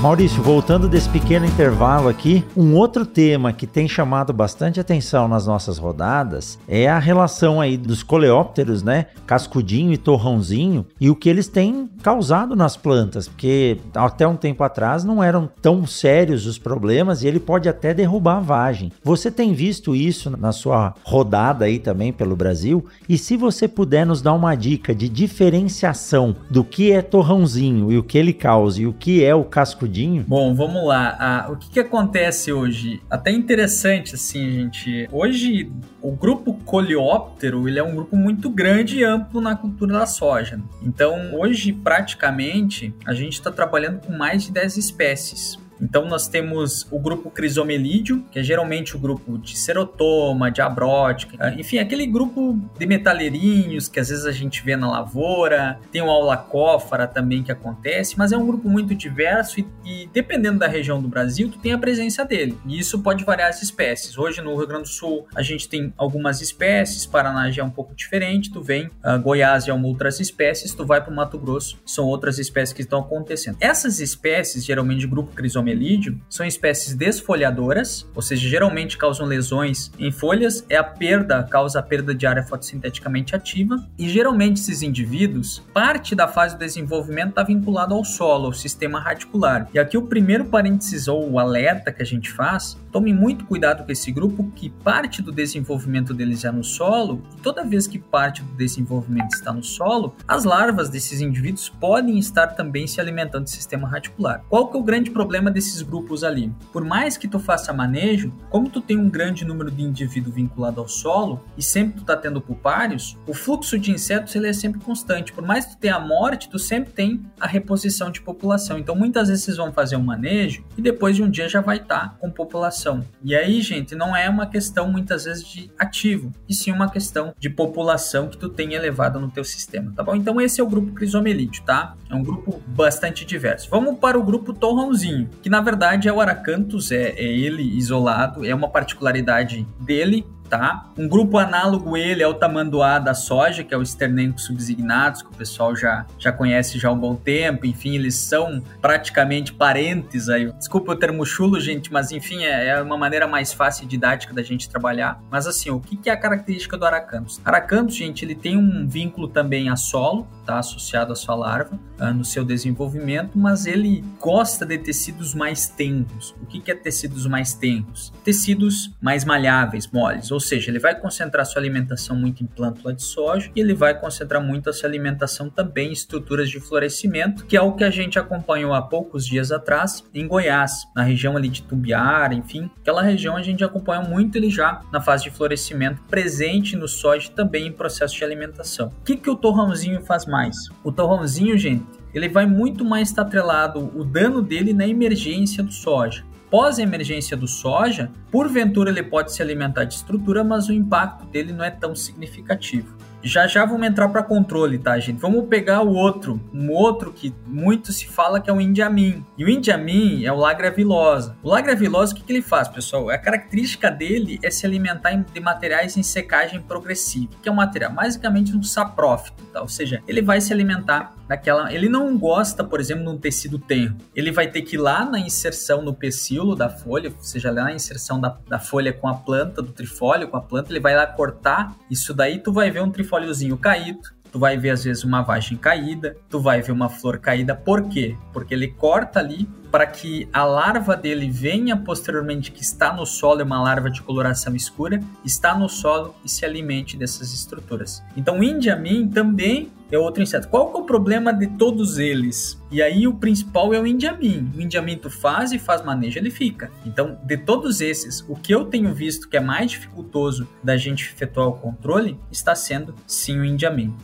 [0.00, 5.44] Maurício, voltando desse pequeno intervalo aqui, um outro tema que tem chamado bastante atenção nas
[5.44, 9.06] nossas rodadas é a relação aí dos coleópteros, né?
[9.26, 14.62] Cascudinho e torrãozinho, e o que eles têm causado nas plantas, porque até um tempo
[14.62, 18.92] atrás não eram tão sérios os problemas e ele pode até derrubar a vagem.
[19.02, 22.86] Você tem visto isso na sua rodada aí também pelo Brasil?
[23.08, 27.98] E se você puder nos dar uma dica de diferenciação do que é torrãozinho e
[27.98, 29.87] o que ele causa e o que é o cascudinho?
[30.26, 31.16] Bom, vamos lá.
[31.18, 33.02] Ah, o que, que acontece hoje?
[33.10, 35.08] Até interessante, assim, gente.
[35.10, 35.70] Hoje,
[36.00, 40.60] o grupo coleóptero, ele é um grupo muito grande e amplo na cultura da soja.
[40.82, 45.58] Então, hoje, praticamente, a gente está trabalhando com mais de 10 espécies.
[45.80, 51.36] Então nós temos o grupo crisomelídeo, que é geralmente o grupo de serotoma, de abrótica,
[51.38, 56.02] ah, enfim, aquele grupo de metaleirinhos que às vezes a gente vê na lavoura, tem
[56.02, 60.66] o aulacófara também que acontece, mas é um grupo muito diverso e, e, dependendo da
[60.66, 62.58] região do Brasil, tu tem a presença dele.
[62.66, 64.16] E isso pode variar as espécies.
[64.16, 67.70] Hoje no Rio Grande do Sul a gente tem algumas espécies, Paraná já é um
[67.70, 71.16] pouco diferente, tu vem, uh, Goiás já é uma outras espécies, tu vai para o
[71.16, 73.56] Mato Grosso, são outras espécies que estão acontecendo.
[73.60, 80.10] Essas espécies, geralmente grupo crisomelídeo, bromelídeo são espécies desfolhadoras, ou seja, geralmente causam lesões em
[80.10, 85.62] folhas, é a perda, causa a perda de área fotossinteticamente ativa, e geralmente esses indivíduos,
[85.72, 89.68] parte da fase do desenvolvimento está vinculado ao solo, ao sistema radicular.
[89.74, 93.84] E aqui o primeiro parênteses ou o alerta que a gente faz, tome muito cuidado
[93.84, 97.98] com esse grupo, que parte do desenvolvimento deles é no solo, e toda vez que
[97.98, 103.44] parte do desenvolvimento está no solo, as larvas desses indivíduos podem estar também se alimentando
[103.44, 104.42] do sistema radicular.
[104.48, 106.52] Qual que é o grande problema desses grupos ali.
[106.72, 110.80] Por mais que tu faça manejo, como tu tem um grande número de indivíduo vinculado
[110.80, 114.80] ao solo e sempre tu tá tendo pulpários, o fluxo de insetos ele é sempre
[114.80, 115.32] constante.
[115.32, 118.78] Por mais que tu tenha a morte, tu sempre tem a reposição de população.
[118.78, 121.78] Então muitas vezes vocês vão fazer um manejo e depois de um dia já vai
[121.78, 123.04] estar tá com população.
[123.22, 127.34] E aí, gente, não é uma questão muitas vezes de ativo, e sim uma questão
[127.38, 130.14] de população que tu tem elevada no teu sistema, tá bom?
[130.14, 131.96] Então esse é o grupo crisomelídeo, tá?
[132.08, 133.68] É um grupo bastante diverso.
[133.70, 137.62] Vamos para o grupo torrãozinho, que que na verdade é o Aracanthus, é, é ele
[137.62, 140.90] isolado, é uma particularidade dele, tá?
[140.96, 145.28] Um grupo análogo ele é o tamanduá da soja, que é o Sternenco subsignatus, que
[145.28, 150.28] o pessoal já, já conhece já há um bom tempo, enfim, eles são praticamente parentes
[150.28, 150.50] aí.
[150.52, 154.32] Desculpa o termo chulo, gente, mas enfim, é, é uma maneira mais fácil e didática
[154.32, 155.22] da gente trabalhar.
[155.30, 157.40] Mas assim, o que, que é a característica do Aracanthus?
[157.44, 160.58] Aracanthus, gente, ele tem um vínculo também a solo, tá?
[160.58, 166.34] Associado à sua larva, uh, no seu desenvolvimento, mas ele gosta de tecidos mais tenros.
[166.42, 168.12] O que, que é tecidos mais tenros?
[168.24, 173.02] Tecidos mais malháveis, moles, ou seja, ele vai concentrar sua alimentação muito em plântula de
[173.02, 177.56] soja e ele vai concentrar muito a sua alimentação também em estruturas de florescimento, que
[177.56, 181.48] é o que a gente acompanhou há poucos dias atrás em Goiás, na região ali
[181.48, 186.02] de Tumbiara, enfim, aquela região a gente acompanha muito ele já na fase de florescimento,
[186.08, 188.88] presente no soja também em processo de alimentação.
[188.88, 190.56] O que, que o torrãozinho faz mais?
[190.82, 195.72] O torrãozinho, gente, ele vai muito mais estar atrelado o dano dele na emergência do
[195.72, 201.52] soja pós-emergência do soja, porventura ele pode se alimentar de estrutura, mas o impacto dele
[201.52, 202.96] não é tão significativo.
[203.22, 205.20] Já já vamos entrar para controle, tá, gente?
[205.20, 209.24] Vamos pegar o outro, um outro que muito se fala que é o indiamin.
[209.36, 211.36] E o indiamin é o lagra vilosa.
[211.42, 213.10] O lagra vilosa, o que, que ele faz, pessoal?
[213.10, 217.92] A característica dele é se alimentar de materiais em secagem progressiva, que é um material
[217.92, 219.60] basicamente um saprófito, tá?
[219.60, 221.72] Ou seja, ele vai se alimentar daquela.
[221.72, 223.96] Ele não gosta, por exemplo, de um tecido tenro.
[224.14, 227.64] Ele vai ter que ir lá na inserção no pecíolo da folha, ou seja, lá
[227.64, 230.96] na inserção da, da folha com a planta, do trifólio com a planta, ele vai
[230.96, 231.76] lá cortar.
[231.90, 234.00] Isso daí tu vai ver um trifóliozinho caído,
[234.30, 237.54] tu vai ver às vezes uma vagem caída, tu vai ver uma flor caída.
[237.54, 238.14] Por quê?
[238.32, 243.40] Porque ele corta ali para que a larva dele venha posteriormente, que está no solo,
[243.40, 248.02] é uma larva de coloração escura, está no solo e se alimente dessas estruturas.
[248.16, 250.48] Então o indiamin também é outro inseto.
[250.48, 252.62] Qual é o problema de todos eles?
[252.70, 254.50] E aí o principal é o indiamin.
[254.56, 256.70] O indiamin tu faz e faz manejo, ele fica.
[256.84, 261.04] Então, de todos esses, o que eu tenho visto que é mais dificultoso da gente
[261.04, 263.94] efetuar o controle está sendo sim o indiamin.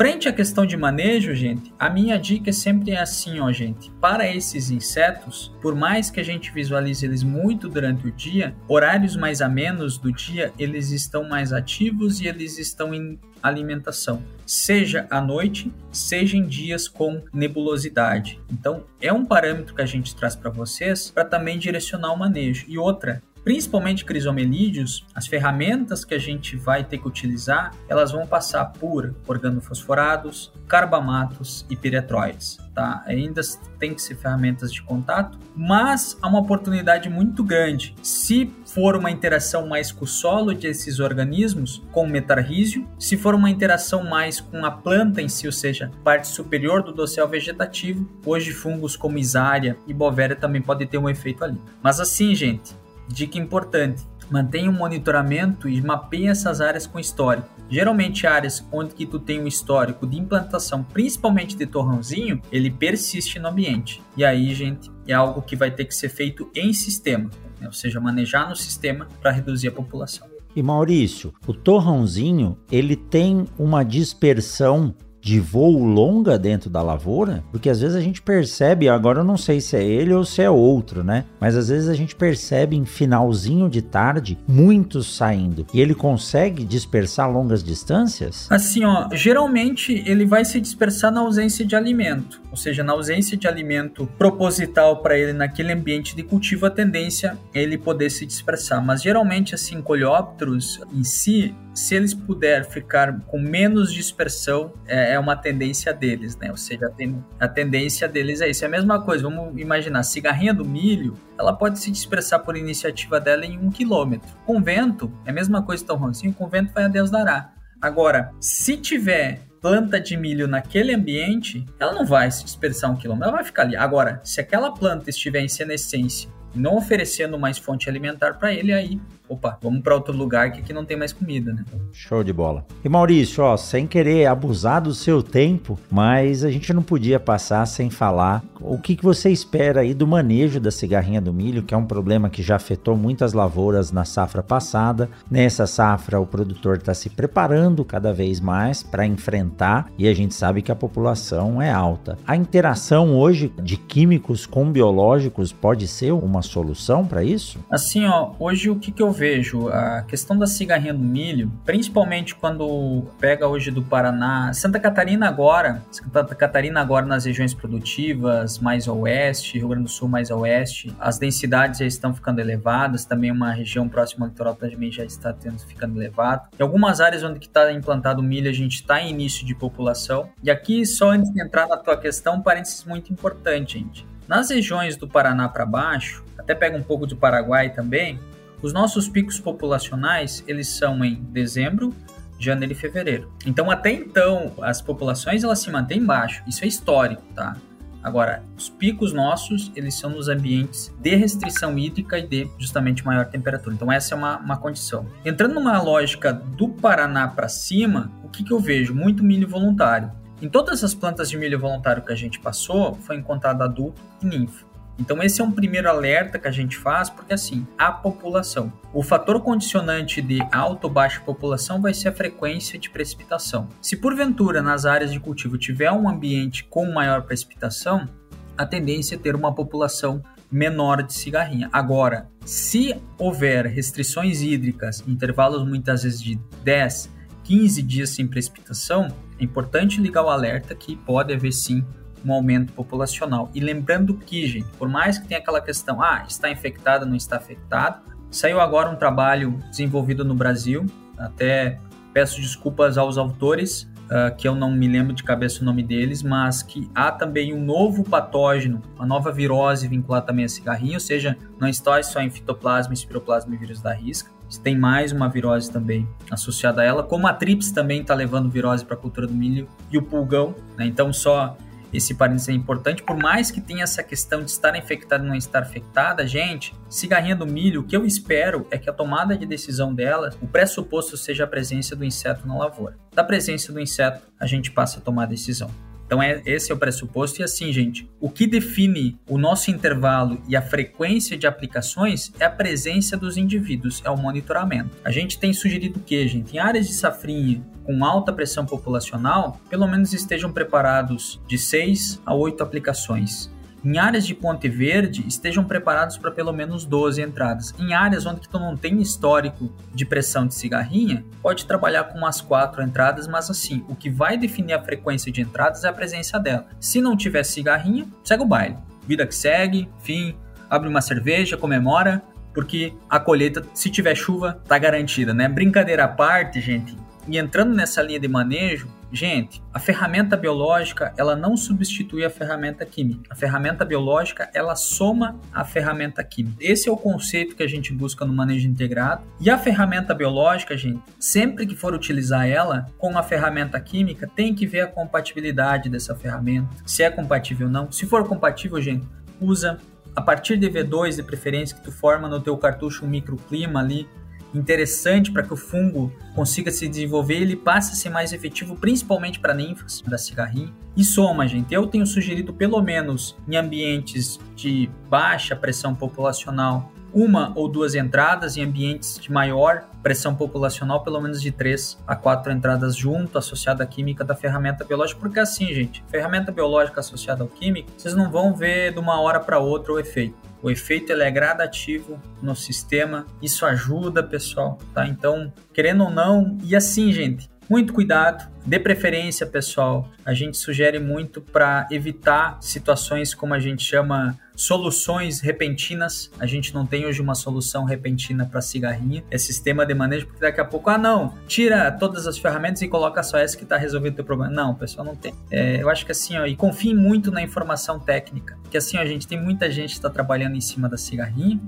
[0.00, 3.90] Frente à questão de manejo, gente, a minha dica sempre é assim, ó, gente.
[4.00, 9.14] Para esses insetos, por mais que a gente visualize eles muito durante o dia, horários
[9.14, 15.06] mais a menos do dia, eles estão mais ativos e eles estão em alimentação, seja
[15.10, 18.40] à noite, seja em dias com nebulosidade.
[18.50, 22.64] Então, é um parâmetro que a gente traz para vocês para também direcionar o manejo.
[22.68, 28.26] E outra, principalmente crisomelídeos, as ferramentas que a gente vai ter que utilizar, elas vão
[28.26, 33.02] passar por organofosforados, carbamatos e piretroides tá?
[33.06, 33.40] Ainda
[33.78, 37.94] tem que ser ferramentas de contato, mas há uma oportunidade muito grande.
[38.02, 43.34] Se for uma interação mais com o solo desses organismos, com o metarrísio, se for
[43.34, 48.08] uma interação mais com a planta em si, ou seja, parte superior do dossel vegetativo,
[48.24, 51.60] hoje fungos como Isária e Bovéria também podem ter um efeito ali.
[51.82, 52.74] Mas assim, gente,
[53.12, 57.48] dica importante, mantenha um monitoramento e mapeie essas áreas com histórico.
[57.68, 63.38] Geralmente áreas onde que tu tem um histórico de implantação, principalmente de torrãozinho, ele persiste
[63.38, 64.00] no ambiente.
[64.16, 67.30] E aí, gente, é algo que vai ter que ser feito em sistema,
[67.60, 67.66] né?
[67.66, 70.28] ou seja, manejar no sistema para reduzir a população.
[70.54, 77.68] E Maurício, o torrãozinho, ele tem uma dispersão de voo longa dentro da lavoura, porque
[77.68, 80.50] às vezes a gente percebe, agora eu não sei se é ele ou se é
[80.50, 81.24] outro, né?
[81.38, 86.64] Mas às vezes a gente percebe em finalzinho de tarde muitos saindo e ele consegue
[86.64, 88.46] dispersar longas distâncias?
[88.50, 93.36] Assim, ó, geralmente ele vai se dispersar na ausência de alimento, ou seja, na ausência
[93.36, 98.24] de alimento proposital para ele naquele ambiente de cultivo, a tendência é ele poder se
[98.26, 98.84] dispersar.
[98.84, 105.18] Mas geralmente, assim, coleópteros em si, se eles puderem ficar com menos dispersão, é, é,
[105.18, 106.50] uma tendência deles, né?
[106.50, 108.64] Ou seja, a, ten, a tendência deles é isso.
[108.64, 113.20] É a mesma coisa, vamos imaginar, cigarrinha do milho, ela pode se dispersar por iniciativa
[113.20, 114.28] dela em um quilômetro.
[114.44, 117.52] Com vento, é a mesma coisa tão ruim, com vento vai a Deus dará.
[117.80, 123.28] Agora, se tiver planta de milho naquele ambiente, ela não vai se dispersar um quilômetro,
[123.28, 123.76] ela vai ficar ali.
[123.76, 129.00] Agora, se aquela planta estiver em senescência, não oferecendo mais fonte alimentar para ele, aí
[129.30, 131.64] opa, vamos para outro lugar que aqui não tem mais comida, né?
[131.92, 132.66] Show de bola.
[132.84, 137.64] E Maurício, ó, sem querer abusar do seu tempo, mas a gente não podia passar
[137.66, 141.72] sem falar o que, que você espera aí do manejo da cigarrinha do milho, que
[141.72, 145.08] é um problema que já afetou muitas lavouras na safra passada.
[145.30, 150.34] Nessa safra, o produtor está se preparando cada vez mais para enfrentar e a gente
[150.34, 152.18] sabe que a população é alta.
[152.26, 157.58] A interação hoje de químicos com biológicos pode ser uma solução para isso?
[157.70, 162.34] Assim, ó, hoje o que, que eu vejo a questão da cigarrinha do milho, principalmente
[162.34, 168.88] quando pega hoje do Paraná, Santa Catarina agora, Santa Catarina agora nas regiões produtivas, mais
[168.88, 173.04] ao oeste, Rio Grande do Sul mais ao oeste, as densidades já estão ficando elevadas,
[173.04, 176.48] também uma região próxima ao litoral também já está tendo, ficando elevado.
[176.58, 180.28] Em algumas áreas onde está implantado milho, a gente está em início de população.
[180.42, 184.09] E aqui, só antes de entrar na tua questão, um parênteses muito importante, gente.
[184.30, 188.20] Nas regiões do Paraná para baixo, até pega um pouco do Paraguai também,
[188.62, 191.92] os nossos picos populacionais, eles são em dezembro,
[192.38, 193.28] janeiro e fevereiro.
[193.44, 196.44] Então, até então, as populações elas se mantêm baixo.
[196.46, 197.56] Isso é histórico, tá?
[198.04, 203.26] Agora, os picos nossos, eles são nos ambientes de restrição hídrica e de justamente maior
[203.26, 203.74] temperatura.
[203.74, 205.06] Então, essa é uma, uma condição.
[205.24, 208.94] Entrando numa lógica do Paraná para cima, o que, que eu vejo?
[208.94, 210.19] Muito milho voluntário.
[210.42, 214.26] Em todas as plantas de milho voluntário que a gente passou, foi encontrado adulto e
[214.26, 214.64] ninfo.
[214.98, 218.72] Então esse é um primeiro alerta que a gente faz, porque assim, a população.
[218.92, 223.68] O fator condicionante de alta ou baixa população vai ser a frequência de precipitação.
[223.82, 228.08] Se porventura nas áreas de cultivo tiver um ambiente com maior precipitação,
[228.56, 231.68] a tendência é ter uma população menor de cigarrinha.
[231.70, 237.10] Agora, se houver restrições hídricas, intervalos muitas vezes de 10,
[237.44, 239.08] 15 dias sem precipitação,
[239.40, 241.84] é importante ligar o alerta que pode haver sim
[242.24, 243.50] um aumento populacional.
[243.54, 247.36] E lembrando que, gente, por mais que tenha aquela questão, ah, está infectado, não está
[247.36, 250.84] afetado, saiu agora um trabalho desenvolvido no Brasil,
[251.18, 251.80] até
[252.12, 256.22] peço desculpas aos autores, uh, que eu não me lembro de cabeça o nome deles,
[256.22, 261.00] mas que há também um novo patógeno, uma nova virose vinculada também a cigarrinho, ou
[261.00, 265.70] seja, não está só em fitoplasma, espiroplasma e vírus da risca, tem mais uma virose
[265.70, 269.34] também associada a ela, como a trips também está levando virose para a cultura do
[269.34, 270.86] milho e o pulgão, né?
[270.86, 271.56] então só
[271.92, 275.34] esse parênteses é importante, por mais que tenha essa questão de estar infectada e não
[275.34, 279.44] estar infectada, gente, cigarrinha do milho, o que eu espero é que a tomada de
[279.44, 282.96] decisão dela, o pressuposto seja a presença do inseto na lavoura.
[283.12, 285.70] Da presença do inseto, a gente passa a tomar a decisão.
[286.10, 287.40] Então, é, esse é o pressuposto.
[287.40, 292.46] E assim, gente, o que define o nosso intervalo e a frequência de aplicações é
[292.46, 294.90] a presença dos indivíduos, é o monitoramento.
[295.04, 299.86] A gente tem sugerido que, gente, em áreas de safrinha com alta pressão populacional, pelo
[299.86, 303.48] menos estejam preparados de 6 a 8 aplicações.
[303.82, 307.74] Em áreas de Ponte Verde, estejam preparados para pelo menos 12 entradas.
[307.78, 312.40] Em áreas onde tu não tem histórico de pressão de cigarrinha, pode trabalhar com umas
[312.42, 316.38] 4 entradas, mas assim, o que vai definir a frequência de entradas é a presença
[316.38, 316.66] dela.
[316.78, 318.76] Se não tiver cigarrinha, segue o baile.
[319.06, 320.36] Vida que segue, fim,
[320.68, 322.22] abre uma cerveja, comemora,
[322.52, 325.48] porque a colheita, se tiver chuva, tá garantida, né?
[325.48, 331.34] Brincadeira à parte, gente, e entrando nessa linha de manejo, Gente, a ferramenta biológica, ela
[331.34, 333.22] não substitui a ferramenta química.
[333.30, 336.56] A ferramenta biológica, ela soma a ferramenta química.
[336.60, 339.22] Esse é o conceito que a gente busca no manejo integrado.
[339.40, 344.54] E a ferramenta biológica, gente, sempre que for utilizar ela com a ferramenta química, tem
[344.54, 347.90] que ver a compatibilidade dessa ferramenta, se é compatível ou não.
[347.90, 349.06] Se for compatível, gente,
[349.40, 349.78] usa
[350.14, 354.08] a partir de V2 de preferência que tu forma no teu cartucho um microclima ali
[354.54, 359.38] interessante para que o fungo consiga se desenvolver, ele passe a ser mais efetivo, principalmente
[359.38, 360.72] para ninfas da cigarrinha.
[360.96, 361.72] E soma, gente.
[361.72, 368.56] Eu tenho sugerido, pelo menos em ambientes de baixa pressão populacional, uma ou duas entradas
[368.56, 373.82] em ambientes de maior pressão populacional, pelo menos de três a quatro entradas junto, associada
[373.84, 378.30] à química da ferramenta biológica, porque assim, gente, ferramenta biológica associada ao químico, vocês não
[378.30, 380.49] vão ver de uma hora para outra o efeito.
[380.62, 385.06] O efeito é gradativo no sistema, isso ajuda, pessoal, tá?
[385.06, 390.98] Então, querendo ou não, e assim, gente, muito cuidado, de preferência, pessoal, a gente sugere
[390.98, 396.30] muito para evitar situações como a gente chama soluções repentinas.
[396.38, 399.24] A gente não tem hoje uma solução repentina para cigarrinha.
[399.30, 402.88] É sistema de manejo, porque daqui a pouco, ah, não, tira todas as ferramentas e
[402.88, 404.52] coloca só essa que está resolvendo o teu problema.
[404.52, 405.32] Não, pessoal, não tem.
[405.50, 409.00] É, eu acho que assim, ó, e confie muito na informação técnica, porque assim, ó,
[409.00, 411.58] a gente tem muita gente que está trabalhando em cima da cigarrinha.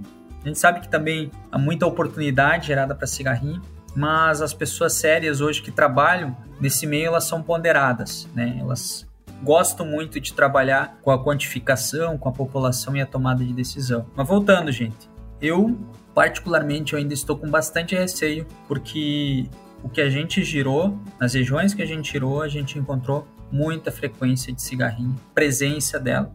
[0.44, 3.62] A gente sabe que também há muita oportunidade gerada para cigarrinho
[3.94, 8.56] mas as pessoas sérias hoje que trabalham nesse meio, elas são ponderadas, né?
[8.58, 9.06] Elas
[9.42, 14.06] gostam muito de trabalhar com a quantificação, com a população e a tomada de decisão.
[14.14, 15.76] Mas voltando, gente, eu
[16.14, 19.46] particularmente eu ainda estou com bastante receio, porque
[19.82, 23.90] o que a gente girou, nas regiões que a gente girou, a gente encontrou muita
[23.90, 26.32] frequência de cigarrinho, presença dela.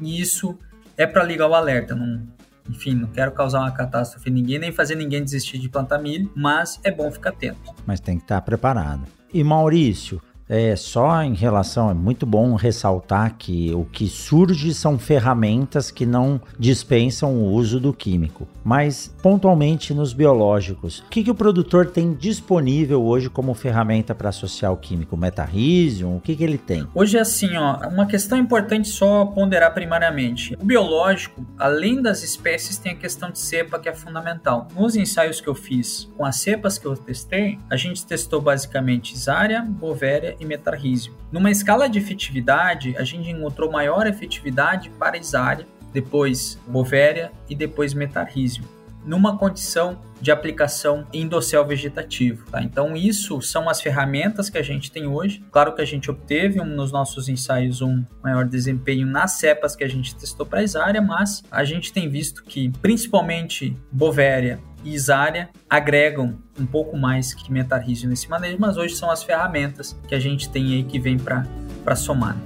[0.00, 0.56] E isso
[0.96, 2.22] é para ligar o alerta, não,
[2.68, 6.30] enfim, não quero causar uma catástrofe em ninguém, nem fazer ninguém desistir de plantar milho,
[6.34, 7.74] mas é bom ficar atento.
[7.84, 9.04] Mas tem que estar preparado.
[9.32, 14.98] E Maurício, é, só em relação, é muito bom ressaltar que o que surge são
[14.98, 21.00] ferramentas que não dispensam o uso do químico, mas pontualmente nos biológicos.
[21.00, 25.16] O que, que o produtor tem disponível hoje como ferramenta para associar o químico?
[25.16, 26.16] Metarrhizium?
[26.16, 26.86] O que, que ele tem?
[26.94, 30.54] Hoje é assim, ó, uma questão importante só ponderar primariamente.
[30.60, 34.68] O biológico, além das espécies, tem a questão de cepa que é fundamental.
[34.76, 39.16] Nos ensaios que eu fiz com as cepas que eu testei, a gente testou basicamente
[39.16, 41.14] Zária, Bovéria e metarrísio.
[41.30, 47.94] Numa escala de efetividade, a gente encontrou maior efetividade para Isária, depois Bovéria e depois
[47.94, 48.64] metarrísio,
[49.04, 52.46] numa condição de aplicação em dossel vegetativo.
[52.50, 52.62] Tá?
[52.62, 55.44] Então, isso são as ferramentas que a gente tem hoje.
[55.50, 59.84] Claro que a gente obteve um, nos nossos ensaios um maior desempenho nas cepas que
[59.84, 65.48] a gente testou para Isária, mas a gente tem visto que, principalmente Bovéria e Isária
[65.68, 70.20] agregam um pouco mais que metarrísio nesse manejo, mas hoje são as ferramentas que a
[70.20, 72.36] gente tem aí que vem para somar.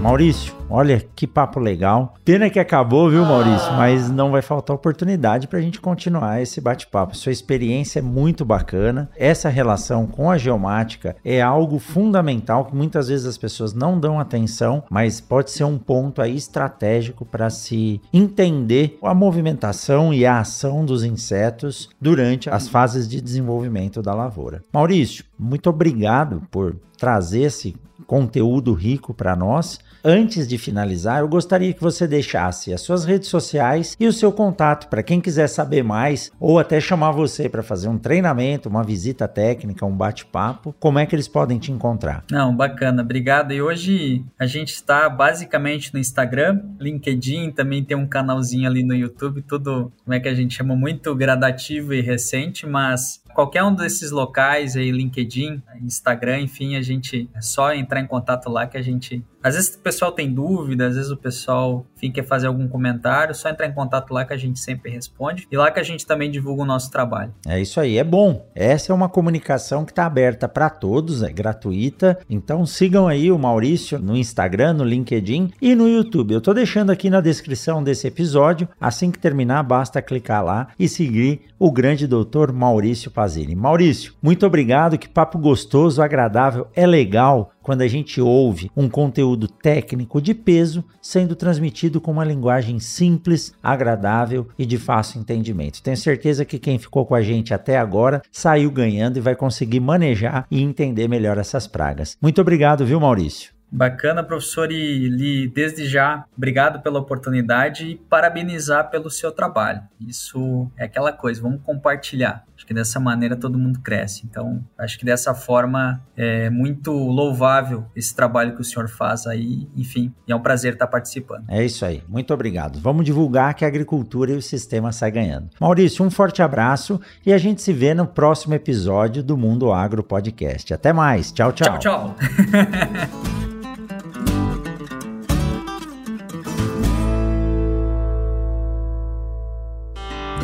[0.00, 2.14] Maurício, Olha que papo legal.
[2.24, 3.68] Pena que acabou, viu, Maurício?
[3.72, 3.76] Ah.
[3.76, 7.14] Mas não vai faltar oportunidade para a gente continuar esse bate-papo.
[7.14, 9.10] Sua experiência é muito bacana.
[9.14, 14.18] Essa relação com a geomática é algo fundamental que muitas vezes as pessoas não dão
[14.18, 20.40] atenção, mas pode ser um ponto aí estratégico para se entender a movimentação e a
[20.40, 24.62] ação dos insetos durante as fases de desenvolvimento da lavoura.
[24.72, 29.78] Maurício, muito obrigado por trazer esse conteúdo rico para nós.
[30.04, 34.32] Antes de finalizar, eu gostaria que você deixasse as suas redes sociais e o seu
[34.32, 38.82] contato para quem quiser saber mais ou até chamar você para fazer um treinamento, uma
[38.82, 40.74] visita técnica, um bate-papo.
[40.80, 42.24] Como é que eles podem te encontrar?
[42.28, 43.52] Não, bacana, obrigado.
[43.52, 48.96] E hoje a gente está basicamente no Instagram, LinkedIn, também tem um canalzinho ali no
[48.96, 53.74] YouTube, tudo, como é que a gente chama, muito gradativo e recente, mas qualquer um
[53.74, 58.76] desses locais aí, LinkedIn, Instagram, enfim, a gente é só entrar em contato lá que
[58.76, 59.24] a gente.
[59.42, 63.32] Às vezes o pessoal tem dúvida, às vezes o pessoal enfim, quer fazer algum comentário,
[63.32, 65.46] só entrar em contato lá que a gente sempre responde.
[65.50, 67.32] E lá que a gente também divulga o nosso trabalho.
[67.46, 68.44] É isso aí, é bom.
[68.56, 72.18] Essa é uma comunicação que está aberta para todos, é gratuita.
[72.28, 76.32] Então sigam aí o Maurício no Instagram, no LinkedIn e no YouTube.
[76.32, 78.68] Eu estou deixando aqui na descrição desse episódio.
[78.80, 83.54] Assim que terminar, basta clicar lá e seguir o grande doutor Maurício Pazini.
[83.54, 89.46] Maurício, muito obrigado, que papo gostoso, agradável, é legal quando a gente ouve um conteúdo
[89.46, 95.80] técnico de peso sendo transmitido com uma linguagem simples, agradável e de fácil entendimento.
[95.80, 99.78] Tenho certeza que quem ficou com a gente até agora saiu ganhando e vai conseguir
[99.78, 102.18] manejar e entender melhor essas pragas.
[102.20, 103.52] Muito obrigado, viu, Maurício?
[103.74, 109.80] Bacana, professor, e Li, desde já, obrigado pela oportunidade e parabenizar pelo seu trabalho.
[109.98, 112.44] Isso é aquela coisa, vamos compartilhar.
[112.62, 114.22] Acho que dessa maneira todo mundo cresce.
[114.24, 119.68] Então, acho que dessa forma é muito louvável esse trabalho que o senhor faz aí.
[119.76, 121.44] Enfim, e é um prazer estar participando.
[121.48, 122.04] É isso aí.
[122.08, 122.78] Muito obrigado.
[122.78, 125.50] Vamos divulgar que a agricultura e o sistema saem ganhando.
[125.60, 130.04] Maurício, um forte abraço e a gente se vê no próximo episódio do Mundo Agro
[130.04, 130.72] Podcast.
[130.72, 131.32] Até mais.
[131.32, 131.80] Tchau, tchau.
[131.80, 133.42] Tchau, tchau.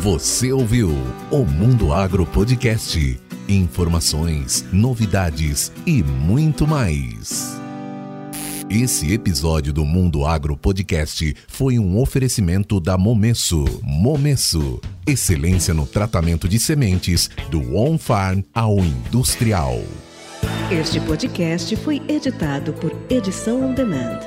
[0.01, 0.91] Você ouviu
[1.29, 3.19] o Mundo Agro Podcast.
[3.49, 7.59] Informações, novidades e muito mais.
[8.69, 13.65] Esse episódio do Mundo Agro Podcast foi um oferecimento da Momesso.
[13.83, 19.81] Momesso, excelência no tratamento de sementes do on-farm ao industrial.
[20.71, 24.19] Este podcast foi editado por Edição On Demand.